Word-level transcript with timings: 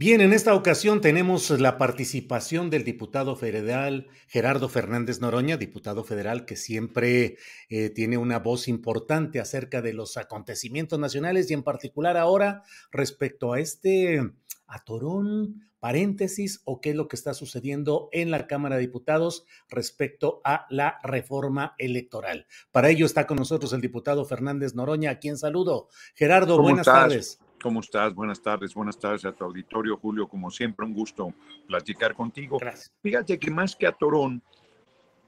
Bien, 0.00 0.22
en 0.22 0.32
esta 0.32 0.54
ocasión 0.54 1.02
tenemos 1.02 1.50
la 1.50 1.76
participación 1.76 2.70
del 2.70 2.84
diputado 2.84 3.36
federal 3.36 4.06
Gerardo 4.28 4.70
Fernández 4.70 5.20
Noroña, 5.20 5.58
diputado 5.58 6.04
federal 6.04 6.46
que 6.46 6.56
siempre 6.56 7.36
eh, 7.68 7.90
tiene 7.90 8.16
una 8.16 8.38
voz 8.38 8.66
importante 8.66 9.40
acerca 9.40 9.82
de 9.82 9.92
los 9.92 10.16
acontecimientos 10.16 10.98
nacionales 10.98 11.50
y 11.50 11.52
en 11.52 11.62
particular 11.62 12.16
ahora 12.16 12.62
respecto 12.90 13.52
a 13.52 13.60
este 13.60 14.22
atorón, 14.66 15.68
paréntesis 15.80 16.62
o 16.64 16.80
qué 16.80 16.90
es 16.90 16.96
lo 16.96 17.06
que 17.06 17.16
está 17.16 17.34
sucediendo 17.34 18.08
en 18.10 18.30
la 18.30 18.46
Cámara 18.46 18.76
de 18.76 18.80
Diputados 18.80 19.44
respecto 19.68 20.40
a 20.44 20.64
la 20.70 20.98
reforma 21.02 21.74
electoral. 21.76 22.46
Para 22.72 22.88
ello 22.88 23.04
está 23.04 23.26
con 23.26 23.36
nosotros 23.36 23.74
el 23.74 23.82
diputado 23.82 24.24
Fernández 24.24 24.74
Noroña, 24.74 25.10
a 25.10 25.18
quien 25.18 25.36
saludo. 25.36 25.88
Gerardo, 26.14 26.56
¿Cómo 26.56 26.68
buenas 26.68 26.86
estás? 26.86 27.02
tardes. 27.02 27.49
¿Cómo 27.62 27.80
estás? 27.80 28.14
Buenas 28.14 28.40
tardes, 28.40 28.72
buenas 28.72 28.98
tardes 28.98 29.24
a 29.26 29.32
tu 29.32 29.44
auditorio, 29.44 29.98
Julio. 29.98 30.26
Como 30.26 30.50
siempre, 30.50 30.86
un 30.86 30.94
gusto 30.94 31.34
platicar 31.66 32.14
contigo. 32.14 32.56
Gracias. 32.58 32.90
Fíjate 33.02 33.38
que 33.38 33.50
más 33.50 33.76
que 33.76 33.86
a 33.86 33.92
Torón, 33.92 34.42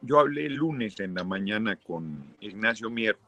yo 0.00 0.18
hablé 0.18 0.46
el 0.46 0.54
lunes 0.54 0.98
en 1.00 1.14
la 1.14 1.24
mañana 1.24 1.76
con 1.76 2.34
Ignacio 2.40 2.88
Mier, 2.88 3.18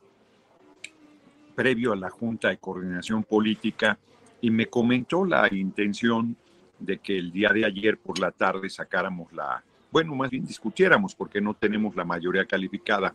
previo 1.54 1.92
a 1.92 1.96
la 1.96 2.08
Junta 2.08 2.48
de 2.48 2.56
Coordinación 2.56 3.24
Política, 3.24 3.98
y 4.40 4.50
me 4.50 4.66
comentó 4.66 5.26
la 5.26 5.52
intención 5.52 6.34
de 6.78 6.98
que 6.98 7.18
el 7.18 7.30
día 7.30 7.50
de 7.50 7.66
ayer 7.66 7.98
por 7.98 8.18
la 8.18 8.30
tarde 8.30 8.70
sacáramos 8.70 9.30
la, 9.34 9.62
bueno, 9.90 10.14
más 10.14 10.30
bien 10.30 10.46
discutiéramos, 10.46 11.14
porque 11.14 11.42
no 11.42 11.52
tenemos 11.52 11.94
la 11.94 12.04
mayoría 12.04 12.46
calificada, 12.46 13.14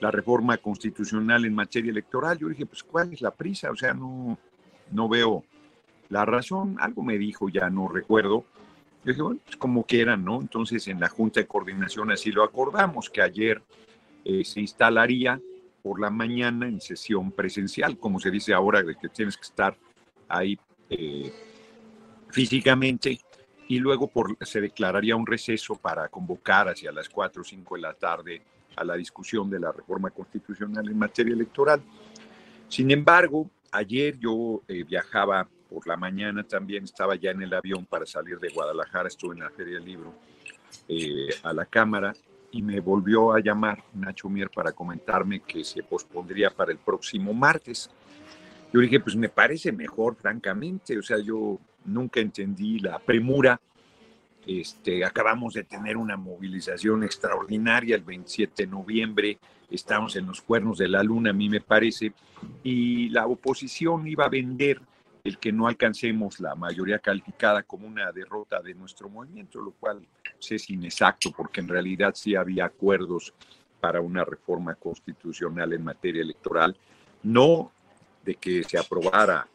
la 0.00 0.10
reforma 0.10 0.56
constitucional 0.58 1.44
en 1.44 1.54
materia 1.54 1.90
electoral. 1.90 2.38
Yo 2.38 2.48
dije, 2.48 2.66
pues, 2.66 2.82
¿cuál 2.82 3.12
es 3.12 3.20
la 3.20 3.30
prisa? 3.30 3.70
O 3.70 3.76
sea, 3.76 3.94
no, 3.94 4.36
no 4.90 5.08
veo 5.08 5.44
la 6.08 6.24
razón. 6.24 6.76
Algo 6.80 7.02
me 7.02 7.18
dijo, 7.18 7.48
ya 7.48 7.70
no 7.70 7.88
recuerdo. 7.88 8.44
Yo 9.04 9.12
dije, 9.12 9.22
bueno, 9.22 9.40
pues 9.44 9.56
como 9.56 9.84
quieran, 9.84 10.24
¿no? 10.24 10.40
Entonces 10.40 10.86
en 10.88 11.00
la 11.00 11.08
Junta 11.08 11.40
de 11.40 11.46
Coordinación 11.46 12.10
así 12.10 12.32
lo 12.32 12.42
acordamos, 12.42 13.10
que 13.10 13.22
ayer 13.22 13.62
eh, 14.24 14.44
se 14.44 14.60
instalaría 14.60 15.40
por 15.82 16.00
la 16.00 16.10
mañana 16.10 16.66
en 16.66 16.80
sesión 16.80 17.30
presencial, 17.30 17.96
como 17.98 18.18
se 18.18 18.30
dice 18.30 18.52
ahora, 18.52 18.82
de 18.82 18.96
que 18.96 19.08
tienes 19.08 19.36
que 19.36 19.44
estar 19.44 19.76
ahí 20.28 20.58
eh, 20.90 21.32
físicamente, 22.30 23.20
y 23.68 23.78
luego 23.78 24.08
por, 24.08 24.36
se 24.44 24.60
declararía 24.60 25.14
un 25.14 25.26
receso 25.26 25.76
para 25.76 26.08
convocar 26.08 26.68
hacia 26.68 26.90
las 26.92 27.08
4 27.08 27.42
o 27.42 27.44
5 27.44 27.76
de 27.76 27.80
la 27.80 27.94
tarde 27.94 28.42
a 28.76 28.84
la 28.84 28.94
discusión 28.94 29.48
de 29.48 29.60
la 29.60 29.72
reforma 29.72 30.10
constitucional 30.10 30.88
en 30.88 30.98
materia 30.98 31.32
electoral. 31.32 31.82
Sin 32.68 32.90
embargo, 32.90 33.48
ayer 33.76 34.18
yo 34.18 34.62
eh, 34.68 34.84
viajaba 34.84 35.48
por 35.68 35.86
la 35.86 35.96
mañana 35.96 36.42
también, 36.42 36.84
estaba 36.84 37.14
ya 37.16 37.30
en 37.30 37.42
el 37.42 37.52
avión 37.52 37.84
para 37.84 38.06
salir 38.06 38.38
de 38.38 38.48
Guadalajara, 38.48 39.08
estuve 39.08 39.34
en 39.34 39.40
la 39.40 39.50
Feria 39.50 39.74
del 39.74 39.84
Libro 39.84 40.14
eh, 40.88 41.28
a 41.42 41.52
la 41.52 41.66
Cámara 41.66 42.14
y 42.50 42.62
me 42.62 42.80
volvió 42.80 43.32
a 43.34 43.40
llamar 43.40 43.82
Nacho 43.92 44.28
Mier 44.28 44.48
para 44.48 44.72
comentarme 44.72 45.40
que 45.40 45.62
se 45.64 45.82
pospondría 45.82 46.50
para 46.50 46.72
el 46.72 46.78
próximo 46.78 47.34
martes. 47.34 47.90
Yo 48.72 48.80
dije, 48.80 49.00
pues 49.00 49.14
me 49.16 49.28
parece 49.28 49.72
mejor, 49.72 50.16
francamente, 50.16 50.98
o 50.98 51.02
sea, 51.02 51.18
yo 51.18 51.58
nunca 51.84 52.20
entendí 52.20 52.78
la 52.78 52.98
premura. 52.98 53.60
Este, 54.46 55.04
acabamos 55.04 55.54
de 55.54 55.64
tener 55.64 55.96
una 55.96 56.16
movilización 56.16 57.02
extraordinaria 57.02 57.96
el 57.96 58.04
27 58.04 58.64
de 58.64 58.70
noviembre, 58.70 59.38
estamos 59.68 60.14
en 60.14 60.26
los 60.26 60.40
cuernos 60.40 60.78
de 60.78 60.88
la 60.88 61.02
luna, 61.02 61.30
a 61.30 61.32
mí 61.32 61.48
me 61.48 61.60
parece, 61.60 62.12
y 62.62 63.08
la 63.08 63.26
oposición 63.26 64.06
iba 64.06 64.24
a 64.24 64.28
vender 64.28 64.80
el 65.24 65.38
que 65.38 65.50
no 65.50 65.66
alcancemos 65.66 66.38
la 66.38 66.54
mayoría 66.54 67.00
calificada 67.00 67.64
como 67.64 67.88
una 67.88 68.12
derrota 68.12 68.62
de 68.62 68.74
nuestro 68.74 69.08
movimiento, 69.08 69.60
lo 69.60 69.72
cual 69.72 70.06
es 70.48 70.70
inexacto 70.70 71.32
porque 71.32 71.60
en 71.60 71.66
realidad 71.66 72.12
sí 72.14 72.36
había 72.36 72.66
acuerdos 72.66 73.34
para 73.80 74.00
una 74.00 74.24
reforma 74.24 74.76
constitucional 74.76 75.72
en 75.72 75.82
materia 75.82 76.22
electoral, 76.22 76.76
no 77.24 77.72
de 78.24 78.36
que 78.36 78.62
se 78.62 78.78
aprobara 78.78 79.48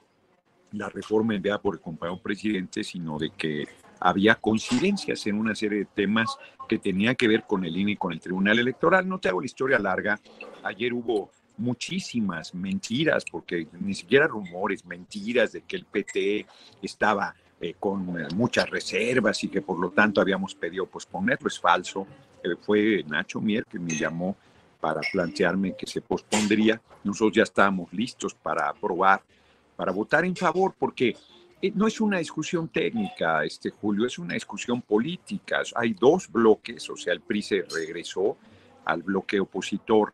la 0.74 0.90
reforma 0.90 1.36
enviada 1.36 1.62
por 1.62 1.76
el 1.76 1.82
compañero 1.82 2.22
presidente, 2.22 2.84
sino 2.84 3.18
de 3.18 3.30
que 3.30 3.68
había 4.02 4.36
coincidencias 4.36 5.26
en 5.28 5.38
una 5.38 5.56
serie 5.56 5.80
de 5.80 5.86
temas 5.86 6.38
que 6.68 6.80
tenían 6.80 7.16
que 7.16 7.28
ver 7.28 7.44
con 7.44 7.64
el 7.64 7.78
INE 7.78 7.92
y 7.92 7.98
con 7.98 8.12
el 8.12 8.20
Tribunal 8.20 8.58
Electoral. 8.60 9.08
No 9.08 9.20
te 9.20 9.30
hago 9.30 9.40
la 9.40 9.46
historia 9.46 9.78
larga. 9.78 10.20
Ayer 10.64 10.92
hubo 10.92 11.30
muchísimas 11.58 12.56
mentiras, 12.56 13.24
porque 13.32 13.68
ni 13.80 13.94
siquiera 13.94 14.28
rumores, 14.28 14.84
mentiras 14.86 15.52
de 15.52 15.62
que 15.62 15.76
el 15.76 15.86
PT 15.86 16.48
estaba 16.82 17.36
eh, 17.60 17.76
con 17.80 18.20
eh, 18.20 18.28
muchas 18.34 18.68
reservas 18.70 19.44
y 19.44 19.50
que 19.50 19.62
por 19.62 19.80
lo 19.80 19.92
tanto 19.92 20.20
habíamos 20.20 20.56
pedido 20.56 20.88
posponerlo. 20.88 21.48
Es 21.48 21.60
falso. 21.60 22.08
Eh, 22.44 22.56
fue 22.60 23.06
Nacho 23.08 23.40
Mier 23.40 23.66
que 23.66 23.78
me 23.78 23.96
llamó 23.96 24.36
para 24.80 25.02
plantearme 25.12 25.76
que 25.76 25.86
se 25.86 26.02
pospondría. 26.02 26.82
Nosotros 27.04 27.34
ya 27.36 27.44
estábamos 27.44 27.94
listos 27.94 28.34
para 28.34 28.68
aprobar, 28.68 29.22
para 29.76 29.92
votar 29.92 30.26
en 30.26 30.36
favor, 30.36 30.74
porque 30.78 31.16
no 31.70 31.88
es 31.88 32.02
una 32.02 32.18
discusión 32.18 32.68
técnica, 32.70 33.44
este 33.44 33.70
Julio, 33.70 34.08
es 34.08 34.18
una 34.18 34.34
discusión 34.34 34.82
política. 34.82 35.62
Hay 35.76 35.94
dos 35.94 36.32
bloques, 36.32 36.90
o 36.90 36.98
sea, 36.98 37.14
el 37.14 37.22
PRI 37.22 37.42
se 37.42 37.62
regresó 37.64 38.38
al 38.86 39.04
bloque 39.04 39.40
opositor 39.40 40.14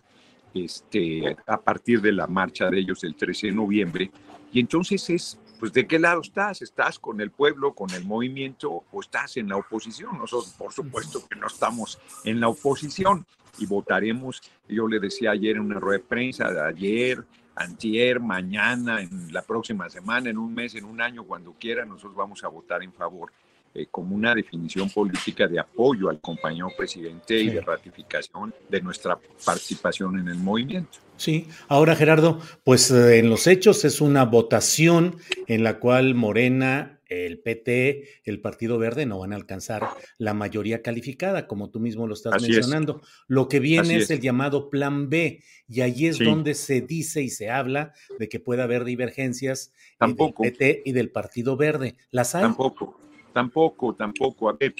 este, 0.53 1.38
a 1.46 1.59
partir 1.59 2.02
de 2.02 2.12
la 2.12 2.28
marcha 2.28 2.69
de 2.69 2.80
ellos 2.80 3.02
del 3.02 3.16
13 3.16 3.47
de 3.47 3.53
noviembre, 3.53 4.12
y 4.52 4.59
entonces 4.59 5.09
es, 5.09 5.40
pues, 5.59 5.74
¿de 5.74 5.85
qué 5.88 6.00
lado 6.00 6.22
estás? 6.22 6.62
¿Estás 6.62 7.00
con 7.00 7.19
el 7.22 7.31
pueblo, 7.31 7.74
con 7.74 7.91
el 7.91 8.06
movimiento, 8.06 8.84
o 8.91 9.02
estás 9.02 9.38
en 9.38 9.50
la 9.50 9.58
oposición? 9.58 10.17
Nosotros, 10.17 10.53
por 10.58 10.73
supuesto, 10.73 11.28
que 11.28 11.35
no 11.35 11.47
estamos 11.47 12.00
en 12.23 12.40
la 12.40 12.47
oposición 12.47 13.26
y 13.59 13.66
votaremos, 13.66 14.41
yo 14.67 14.88
le 14.88 15.00
decía 15.00 15.32
ayer 15.32 15.58
en 15.58 15.64
una 15.64 15.79
rueda 15.79 16.00
de 16.00 16.05
prensa, 16.05 16.66
ayer, 16.66 17.23
antier, 17.57 18.19
mañana, 18.19 19.01
en 19.01 19.33
la 19.33 19.41
próxima 19.41 19.89
semana, 19.89 20.29
en 20.29 20.37
un 20.37 20.53
mes, 20.53 20.75
en 20.75 20.85
un 20.85 21.01
año, 21.01 21.23
cuando 21.23 21.53
quiera, 21.59 21.85
nosotros 21.85 22.15
vamos 22.15 22.43
a 22.43 22.47
votar 22.47 22.83
en 22.83 22.93
favor 22.93 23.31
eh, 23.73 23.87
como 23.91 24.15
una 24.15 24.33
definición 24.33 24.89
política 24.89 25.47
de 25.47 25.59
apoyo 25.59 26.09
al 26.09 26.19
compañero 26.19 26.69
presidente 26.75 27.39
y 27.39 27.49
de 27.49 27.61
ratificación 27.61 28.53
de 28.69 28.81
nuestra 28.81 29.19
participación 29.45 30.19
en 30.19 30.29
el 30.29 30.37
movimiento. 30.37 30.99
Sí, 31.17 31.47
ahora 31.67 31.95
Gerardo, 31.95 32.39
pues 32.63 32.91
eh, 32.91 33.19
en 33.19 33.29
los 33.29 33.47
hechos 33.47 33.85
es 33.85 34.01
una 34.01 34.25
votación 34.25 35.17
en 35.47 35.63
la 35.63 35.79
cual 35.79 36.15
Morena, 36.15 36.97
el 37.09 37.39
PT, 37.39 38.21
el 38.25 38.41
Partido 38.41 38.77
Verde 38.77 39.05
no 39.05 39.19
van 39.19 39.33
a 39.33 39.35
alcanzar 39.35 39.87
la 40.17 40.33
mayoría 40.33 40.81
calificada, 40.81 41.47
como 41.47 41.69
tú 41.69 41.79
mismo 41.79 42.07
lo 42.07 42.13
estás 42.13 42.33
Así 42.35 42.45
es. 42.45 42.57
mencionando. 42.57 43.01
Lo 43.27 43.47
que 43.47 43.59
viene 43.59 43.95
es, 43.97 44.03
es. 44.05 44.11
el 44.11 44.19
llamado 44.21 44.69
Plan 44.69 45.09
B, 45.09 45.41
y 45.69 45.81
ahí 45.81 46.07
es 46.07 46.17
Sí. 46.17 46.23
donde 46.25 46.53
se 46.53 46.81
dice 46.81 47.21
y 47.21 47.29
se 47.29 47.49
habla 47.49 47.93
de 48.19 48.29
que 48.29 48.39
puede 48.39 48.61
haber 48.61 48.83
divergencias 48.83 49.73
eh, 49.75 49.95
Tampoco. 49.99 50.43
del 50.43 50.53
PT 50.53 50.81
y 50.85 50.91
del 50.91 51.09
Partido 51.09 51.57
Verde. 51.57 51.95
¿Las 52.11 52.35
hay? 52.35 52.43
Tampoco, 52.43 52.99
tampoco, 53.33 53.93
tampoco. 53.95 54.49
A 54.49 54.53
ver, 54.53 54.73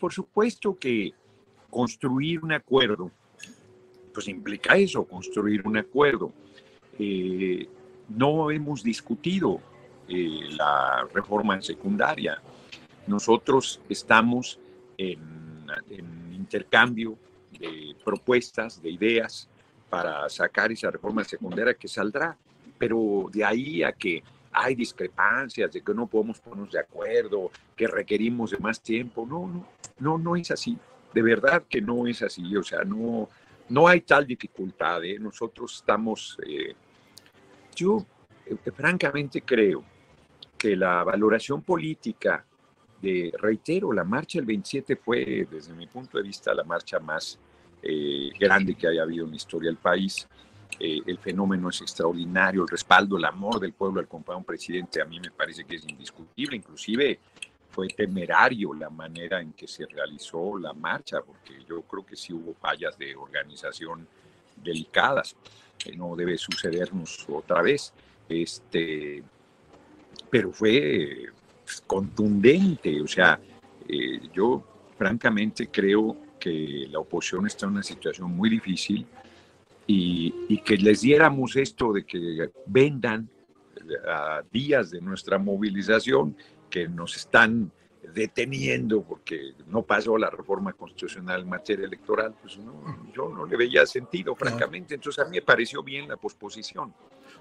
por 0.00 0.12
supuesto 0.12 0.76
que 0.78 1.12
construir 1.70 2.40
un 2.44 2.52
acuerdo, 2.52 3.10
pues 4.12 4.28
implica 4.28 4.76
eso, 4.76 5.04
construir 5.04 5.66
un 5.66 5.76
acuerdo. 5.76 6.32
Eh, 6.98 7.66
no 8.08 8.50
hemos 8.50 8.82
discutido 8.84 9.60
eh, 10.08 10.48
la 10.56 11.06
reforma 11.12 11.60
secundaria. 11.62 12.40
Nosotros 13.06 13.80
estamos 13.88 14.58
en, 14.96 15.66
en, 15.90 16.34
intercambio 16.34 17.16
de 17.58 17.96
propuestas, 18.04 18.82
de 18.82 18.90
ideas 18.90 19.48
para 19.88 20.28
sacar 20.28 20.70
esa 20.72 20.90
reforma 20.90 21.24
secundaria 21.24 21.74
que 21.74 21.88
saldrá, 21.88 22.36
pero 22.78 23.28
de 23.32 23.44
ahí 23.44 23.82
a 23.82 23.92
que 23.92 24.22
hay 24.52 24.74
discrepancias, 24.74 25.72
de 25.72 25.82
que 25.82 25.94
no 25.94 26.06
podemos 26.06 26.38
ponernos 26.38 26.70
de 26.70 26.78
acuerdo, 26.78 27.50
que 27.74 27.88
requerimos 27.88 28.52
de 28.52 28.58
más 28.58 28.80
tiempo, 28.80 29.26
no, 29.26 29.48
no, 29.48 29.66
no, 29.98 30.18
no 30.18 30.36
es 30.36 30.50
así. 30.50 30.78
De 31.12 31.22
verdad 31.22 31.64
que 31.68 31.80
no 31.80 32.06
es 32.06 32.22
así. 32.22 32.56
O 32.56 32.62
sea, 32.62 32.84
no, 32.84 33.28
no 33.68 33.88
hay 33.88 34.02
tal 34.02 34.26
dificultad. 34.26 35.02
¿eh? 35.04 35.18
Nosotros 35.18 35.76
estamos, 35.76 36.38
eh, 36.46 36.74
yo 37.74 38.04
eh, 38.46 38.56
francamente 38.70 39.42
creo 39.42 39.82
que 40.64 40.76
la 40.76 41.04
valoración 41.04 41.60
política 41.60 42.42
de, 43.02 43.30
reitero, 43.38 43.92
la 43.92 44.02
marcha 44.02 44.38
del 44.38 44.46
27 44.46 44.96
fue, 44.96 45.46
desde 45.50 45.74
mi 45.74 45.86
punto 45.86 46.16
de 46.16 46.24
vista, 46.24 46.54
la 46.54 46.64
marcha 46.64 46.98
más 47.00 47.38
grande 48.40 48.74
que 48.74 48.88
haya 48.88 49.02
habido 49.02 49.26
en 49.26 49.32
la 49.32 49.36
historia 49.36 49.68
del 49.68 49.76
país. 49.76 50.26
el 50.80 51.18
fenómeno 51.18 51.68
es 51.68 51.82
extraordinario, 51.82 52.62
el 52.62 52.68
respaldo, 52.68 53.18
el 53.18 53.26
amor 53.26 53.60
del 53.60 53.74
pueblo 53.74 54.00
al 54.00 54.08
compañero 54.08 54.46
presidente 54.46 55.02
a 55.02 55.04
mí 55.04 55.20
me 55.20 55.30
parece 55.30 55.64
que 55.64 55.76
es 55.76 55.86
indiscutible, 55.86 56.56
inclusive 56.56 57.20
fue 57.68 57.88
temerario 57.88 58.72
la 58.72 58.88
manera 58.88 59.42
en 59.42 59.52
que 59.52 59.68
se 59.68 59.84
realizó 59.84 60.58
la 60.58 60.72
marcha, 60.72 61.20
porque 61.20 61.62
yo 61.68 61.82
creo 61.82 62.06
que 62.06 62.16
sí 62.16 62.32
hubo 62.32 62.54
fallas 62.54 62.96
de 62.96 63.14
organización 63.14 64.08
delicadas, 64.56 65.36
que 65.76 65.94
no 65.94 66.16
debe 66.16 66.38
sucedernos 66.38 67.26
otra 67.28 67.60
vez. 67.60 67.92
Este, 68.26 69.22
pero 70.30 70.52
fue 70.52 71.26
pues, 71.64 71.82
contundente, 71.86 73.00
o 73.00 73.08
sea, 73.08 73.40
eh, 73.88 74.20
yo 74.32 74.62
francamente 74.96 75.68
creo 75.68 76.16
que 76.38 76.86
la 76.90 76.98
oposición 76.98 77.46
está 77.46 77.66
en 77.66 77.72
una 77.72 77.82
situación 77.82 78.30
muy 78.30 78.50
difícil 78.50 79.06
y, 79.86 80.34
y 80.48 80.58
que 80.58 80.76
les 80.76 81.02
diéramos 81.02 81.56
esto 81.56 81.92
de 81.92 82.04
que 82.04 82.50
vendan 82.66 83.28
a 84.08 84.42
días 84.50 84.90
de 84.90 85.00
nuestra 85.00 85.38
movilización 85.38 86.36
que 86.70 86.88
nos 86.88 87.16
están 87.16 87.70
deteniendo 88.12 89.02
porque 89.02 89.54
no 89.66 89.82
pasó 89.82 90.18
la 90.18 90.30
reforma 90.30 90.72
constitucional 90.72 91.42
en 91.42 91.48
materia 91.48 91.86
electoral, 91.86 92.34
pues 92.40 92.58
no, 92.58 93.10
yo 93.14 93.28
no 93.28 93.46
le 93.46 93.56
veía 93.56 93.86
sentido, 93.86 94.34
francamente. 94.34 94.94
Entonces 94.94 95.24
a 95.24 95.28
mí 95.28 95.36
me 95.36 95.42
pareció 95.42 95.82
bien 95.82 96.08
la 96.08 96.16
posposición. 96.16 96.92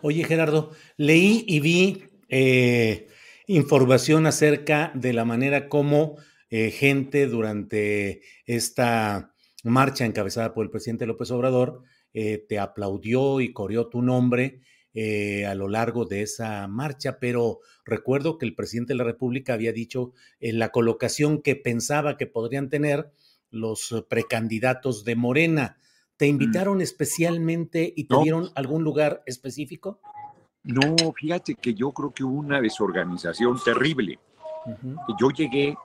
Oye, 0.01 0.23
Gerardo, 0.23 0.71
leí 0.97 1.45
y 1.47 1.59
vi 1.59 2.05
eh, 2.35 3.07
información 3.45 4.25
acerca 4.25 4.91
de 4.95 5.13
la 5.13 5.23
manera 5.23 5.69
como 5.69 6.17
eh, 6.49 6.71
gente 6.71 7.27
durante 7.27 8.21
esta 8.45 9.35
marcha 9.63 10.05
encabezada 10.05 10.53
por 10.53 10.65
el 10.65 10.71
presidente 10.71 11.05
López 11.05 11.29
Obrador 11.29 11.83
eh, 12.11 12.43
te 12.49 12.57
aplaudió 12.57 13.39
y 13.39 13.53
corrió 13.53 13.87
tu 13.87 14.01
nombre 14.01 14.61
eh, 14.95 15.45
a 15.45 15.53
lo 15.53 15.67
largo 15.67 16.05
de 16.05 16.23
esa 16.23 16.67
marcha, 16.67 17.19
pero 17.19 17.59
recuerdo 17.85 18.39
que 18.39 18.47
el 18.47 18.55
presidente 18.55 18.93
de 18.93 18.97
la 18.97 19.03
República 19.03 19.53
había 19.53 19.71
dicho 19.71 20.13
en 20.39 20.57
la 20.57 20.69
colocación 20.69 21.39
que 21.41 21.55
pensaba 21.55 22.17
que 22.17 22.25
podrían 22.25 22.69
tener 22.69 23.11
los 23.51 24.05
precandidatos 24.09 25.03
de 25.05 25.15
Morena. 25.15 25.77
¿Te 26.17 26.25
mm. 26.25 26.29
invitaron 26.29 26.81
especialmente 26.81 27.93
y 27.95 28.05
te 28.05 28.15
dieron 28.23 28.49
algún 28.55 28.83
lugar 28.83 29.21
específico? 29.27 29.99
No, 30.63 30.95
fíjate 31.13 31.55
que 31.55 31.73
yo 31.73 31.91
creo 31.91 32.13
que 32.13 32.23
hubo 32.23 32.39
una 32.39 32.61
desorganización 32.61 33.59
terrible. 33.63 34.19
Yo 35.19 35.29
llegué, 35.29 35.75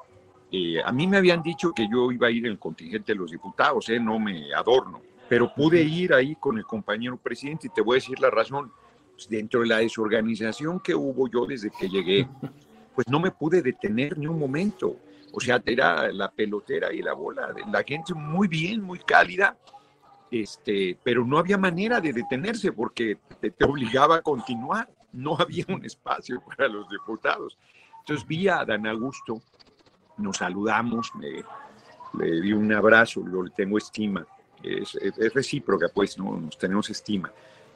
eh, 0.52 0.80
a 0.84 0.92
mí 0.92 1.06
me 1.08 1.16
habían 1.16 1.42
dicho 1.42 1.72
que 1.72 1.88
yo 1.90 2.12
iba 2.12 2.28
a 2.28 2.30
ir 2.30 2.46
en 2.46 2.52
el 2.52 2.58
contingente 2.58 3.12
de 3.12 3.18
los 3.18 3.32
diputados, 3.32 3.88
eh, 3.88 3.98
no 3.98 4.20
me 4.20 4.54
adorno, 4.54 5.00
pero 5.28 5.52
pude 5.52 5.82
ir 5.82 6.14
ahí 6.14 6.36
con 6.36 6.58
el 6.58 6.64
compañero 6.64 7.16
presidente 7.16 7.66
y 7.66 7.70
te 7.70 7.80
voy 7.80 7.96
a 7.96 8.00
decir 8.00 8.20
la 8.20 8.30
razón 8.30 8.70
dentro 9.28 9.62
de 9.62 9.66
la 9.66 9.78
desorganización 9.78 10.78
que 10.78 10.94
hubo 10.94 11.28
yo 11.28 11.44
desde 11.44 11.70
que 11.70 11.88
llegué, 11.88 12.28
pues 12.94 13.08
no 13.08 13.18
me 13.18 13.32
pude 13.32 13.62
detener 13.62 14.16
ni 14.16 14.28
un 14.28 14.38
momento. 14.38 14.96
O 15.32 15.40
sea, 15.40 15.60
era 15.66 16.10
la 16.12 16.30
pelotera 16.30 16.92
y 16.92 17.02
la 17.02 17.12
bola, 17.12 17.52
la 17.70 17.82
gente 17.82 18.14
muy 18.14 18.48
bien, 18.48 18.80
muy 18.80 19.00
cálida, 19.00 19.58
este, 20.30 20.98
pero 21.02 21.24
no 21.24 21.38
había 21.38 21.58
manera 21.58 22.00
de 22.00 22.12
detenerse 22.12 22.72
porque 22.72 23.18
te, 23.40 23.52
obligaba 23.64 24.16
a 24.16 24.22
continuar. 24.22 24.88
No 25.12 25.36
había 25.38 25.64
un 25.68 25.84
espacio 25.84 26.42
para 26.46 26.68
los 26.68 26.88
diputados. 26.88 27.58
Entonces 28.00 28.26
vi 28.26 28.48
a 28.48 28.64
Dan 28.64 28.86
Augusto, 28.86 29.42
nos 30.16 30.38
saludamos, 30.38 31.12
le 31.20 32.40
di 32.40 32.52
un 32.52 32.72
abrazo, 32.72 33.22
le 33.26 33.50
tengo 33.50 33.78
estima, 33.78 34.26
es, 34.62 34.94
es 34.94 35.34
recíproca, 35.34 35.88
pues, 35.92 36.18
¿no? 36.18 36.36
nos 36.38 36.56
tenemos 36.56 36.88
estima. 36.90 37.30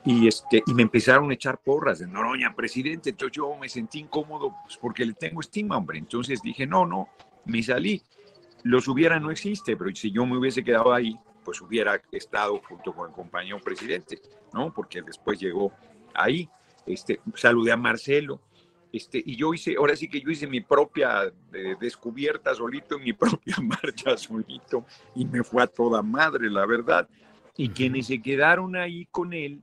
Y, 0.04 0.26
este, 0.26 0.62
y 0.66 0.74
me 0.74 0.82
empezaron 0.82 1.30
a 1.30 1.34
echar 1.34 1.58
porras 1.58 2.00
de 2.00 2.06
Noroña, 2.06 2.54
presidente. 2.54 3.10
Entonces 3.10 3.36
yo 3.36 3.54
me 3.56 3.68
sentí 3.68 4.00
incómodo 4.00 4.54
pues, 4.64 4.76
porque 4.76 5.04
le 5.04 5.14
tengo 5.14 5.40
estima, 5.40 5.76
hombre. 5.76 5.98
Entonces 5.98 6.42
dije, 6.42 6.66
no, 6.66 6.86
no, 6.86 7.08
me 7.44 7.62
salí. 7.62 8.02
Los 8.64 8.88
hubiera 8.88 9.20
no 9.20 9.30
existe, 9.30 9.76
pero 9.76 9.94
si 9.94 10.10
yo 10.10 10.26
me 10.26 10.36
hubiese 10.36 10.64
quedado 10.64 10.92
ahí, 10.92 11.18
pues 11.44 11.60
hubiera 11.60 12.00
estado 12.10 12.60
junto 12.66 12.92
con 12.92 13.08
el 13.08 13.14
compañero 13.14 13.60
presidente, 13.60 14.20
¿no? 14.52 14.72
Porque 14.72 15.02
después 15.02 15.38
llegó 15.38 15.72
ahí. 16.14 16.48
Este, 16.86 17.20
saludé 17.34 17.72
a 17.72 17.76
Marcelo. 17.76 18.40
Este, 18.92 19.22
y 19.24 19.36
yo 19.36 19.54
hice, 19.54 19.74
ahora 19.78 19.96
sí 19.96 20.08
que 20.08 20.20
yo 20.20 20.30
hice 20.30 20.46
mi 20.46 20.60
propia 20.60 21.32
eh, 21.52 21.76
descubierta 21.80 22.54
solito, 22.54 22.98
mi 22.98 23.12
propia 23.14 23.56
marcha 23.62 24.16
solito, 24.18 24.84
y 25.14 25.24
me 25.24 25.42
fue 25.42 25.62
a 25.62 25.66
toda 25.66 26.02
madre, 26.02 26.50
la 26.50 26.66
verdad. 26.66 27.08
Y 27.56 27.70
quienes 27.70 28.06
se 28.06 28.20
quedaron 28.20 28.76
ahí 28.76 29.06
con 29.06 29.32
él, 29.32 29.62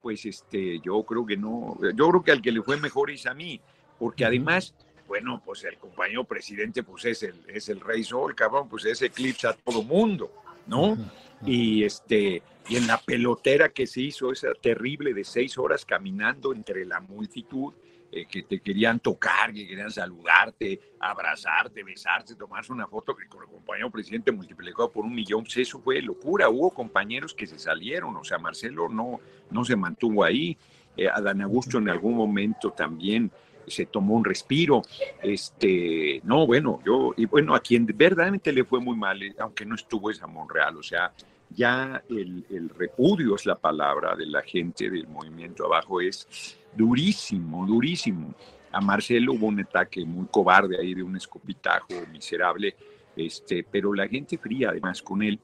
pues 0.00 0.24
este, 0.26 0.80
yo 0.80 1.02
creo 1.04 1.26
que 1.26 1.36
no, 1.36 1.76
yo 1.94 2.08
creo 2.08 2.22
que 2.22 2.32
al 2.32 2.42
que 2.42 2.52
le 2.52 2.62
fue 2.62 2.76
mejor 2.76 3.10
es 3.10 3.26
a 3.26 3.34
mí, 3.34 3.60
porque 3.98 4.24
además, 4.24 4.74
bueno, 5.08 5.42
pues 5.44 5.64
el 5.64 5.76
compañero 5.78 6.24
presidente, 6.24 6.82
pues 6.82 7.04
es 7.04 7.22
el, 7.24 7.36
es 7.48 7.68
el 7.68 7.80
rey 7.80 8.04
sol, 8.04 8.34
cabrón, 8.34 8.68
pues 8.68 8.84
ese 8.84 9.06
eclipsa 9.06 9.50
a 9.50 9.54
todo 9.54 9.82
mundo, 9.82 10.41
¿no? 10.66 10.96
Y 11.44 11.84
este, 11.84 12.42
y 12.68 12.76
en 12.76 12.86
la 12.86 12.98
pelotera 12.98 13.70
que 13.70 13.86
se 13.86 14.02
hizo, 14.02 14.32
esa 14.32 14.48
terrible 14.54 15.12
de 15.12 15.24
seis 15.24 15.58
horas 15.58 15.84
caminando 15.84 16.52
entre 16.52 16.84
la 16.84 17.00
multitud, 17.00 17.72
eh, 18.14 18.26
que 18.26 18.42
te 18.42 18.60
querían 18.60 19.00
tocar, 19.00 19.54
que 19.54 19.66
querían 19.66 19.90
saludarte, 19.90 20.78
abrazarte, 21.00 21.82
besarte, 21.82 22.34
tomarse 22.34 22.70
una 22.70 22.86
foto 22.86 23.16
que 23.16 23.26
con 23.26 23.42
el 23.42 23.48
compañero 23.48 23.90
presidente 23.90 24.30
multiplicado 24.30 24.92
por 24.92 25.06
un 25.06 25.14
millón, 25.14 25.44
pues 25.44 25.56
eso 25.56 25.80
fue 25.80 26.02
locura. 26.02 26.50
Hubo 26.50 26.70
compañeros 26.70 27.32
que 27.32 27.46
se 27.46 27.58
salieron, 27.58 28.14
o 28.14 28.22
sea, 28.22 28.36
Marcelo 28.36 28.90
no, 28.90 29.18
no 29.50 29.64
se 29.64 29.76
mantuvo 29.76 30.24
ahí. 30.24 30.58
Eh, 30.94 31.08
Adán 31.08 31.40
Augusto 31.40 31.78
en 31.78 31.88
algún 31.88 32.14
momento 32.14 32.70
también 32.72 33.30
se 33.66 33.86
tomó 33.86 34.14
un 34.14 34.24
respiro. 34.24 34.82
Este, 35.22 36.20
no, 36.24 36.46
bueno, 36.46 36.80
yo, 36.84 37.14
y 37.16 37.26
bueno, 37.26 37.54
a 37.54 37.60
quien 37.60 37.86
verdaderamente 37.86 38.52
le 38.52 38.64
fue 38.64 38.80
muy 38.80 38.96
mal, 38.96 39.22
eh, 39.22 39.34
aunque 39.38 39.64
no 39.64 39.74
estuvo 39.74 40.10
es 40.10 40.22
a 40.22 40.26
Monreal, 40.26 40.76
o 40.76 40.82
sea, 40.82 41.12
ya 41.50 42.02
el, 42.08 42.44
el 42.50 42.68
repudio 42.70 43.34
es 43.34 43.46
la 43.46 43.56
palabra 43.56 44.16
de 44.16 44.26
la 44.26 44.42
gente 44.42 44.88
del 44.88 45.06
movimiento 45.06 45.66
abajo, 45.66 46.00
es 46.00 46.56
durísimo, 46.74 47.66
durísimo. 47.66 48.34
A 48.72 48.80
Marcelo 48.80 49.34
hubo 49.34 49.46
un 49.46 49.60
ataque 49.60 50.04
muy 50.04 50.26
cobarde 50.30 50.78
ahí 50.78 50.94
de 50.94 51.02
un 51.02 51.16
escopitajo 51.16 51.88
miserable, 52.10 52.74
este, 53.14 53.64
pero 53.70 53.92
la 53.92 54.08
gente 54.08 54.38
fría 54.38 54.70
además 54.70 55.02
con 55.02 55.22
él. 55.22 55.38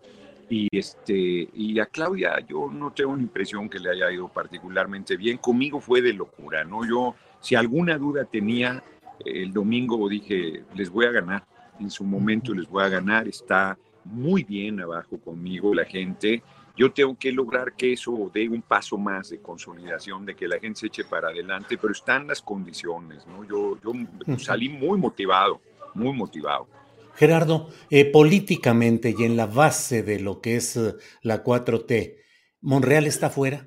Y, 0.51 0.67
este, 0.73 1.49
y 1.53 1.79
a 1.79 1.87
Claudia 1.87 2.39
yo 2.49 2.71
no 2.73 2.91
tengo 2.91 3.13
una 3.13 3.23
impresión 3.23 3.69
que 3.69 3.79
le 3.79 3.91
haya 3.91 4.11
ido 4.11 4.29
particularmente 4.29 5.17
bien. 5.17 5.37
Conmigo 5.37 5.79
fue 5.79 6.01
de 6.01 6.15
locura, 6.15 6.65
¿no? 6.65 6.89
Yo, 6.89 7.15
si 7.41 7.55
alguna 7.55 7.99
duda 7.99 8.25
tenía, 8.25 8.83
el 9.25 9.53
domingo 9.53 10.09
dije, 10.09 10.65
les 10.75 10.91
voy 10.91 11.07
a 11.07 11.11
ganar. 11.11 11.45
En 11.81 11.91
su 11.91 12.05
momento 12.05 12.55
les 12.55 12.69
voy 12.69 12.85
a 12.85 12.89
ganar. 12.89 13.29
Está 13.29 13.79
muy 14.05 14.43
bien 14.45 14.81
abajo 14.81 15.19
conmigo 15.19 15.75
la 15.75 15.85
gente 15.85 16.43
yo 16.79 16.93
tengo 16.93 17.19
que 17.19 17.33
lograr 17.33 17.73
que 17.73 17.93
eso 17.93 18.31
dé 18.33 18.49
un 18.49 18.63
paso 18.63 18.97
más 18.97 19.31
de 19.31 19.41
consolidación, 19.41 20.25
de 20.25 20.37
que 20.37 20.47
la 20.47 20.61
gente 20.61 20.79
se 20.79 20.87
eche 20.87 21.05
para 21.05 21.29
adelante, 21.29 21.77
pero 21.77 21.93
están 21.93 22.29
las 22.29 22.41
condiciones, 22.41 23.27
¿no? 23.27 23.45
Yo, 23.45 23.77
yo 23.83 24.39
salí 24.39 24.69
muy 24.69 24.97
motivado, 24.97 25.61
muy 25.95 26.13
motivado. 26.13 26.69
Gerardo, 27.17 27.69
eh, 27.91 28.05
políticamente 28.05 29.13
y 29.19 29.25
en 29.25 29.37
la 29.37 29.47
base 29.47 30.05
de 30.05 30.21
lo 30.21 30.41
que 30.41 30.55
es 30.55 30.77
eh, 30.77 30.95
la 31.23 31.43
4T, 31.43 32.15
¿Monreal 32.61 33.07
está 33.07 33.29
fuera? 33.29 33.67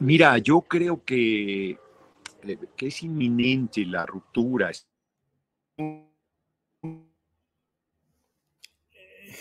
Mira, 0.00 0.38
yo 0.38 0.62
creo 0.62 1.04
que, 1.04 1.78
que 2.76 2.86
es 2.88 3.02
inminente 3.02 3.84
la 3.86 4.06
ruptura 4.06 4.70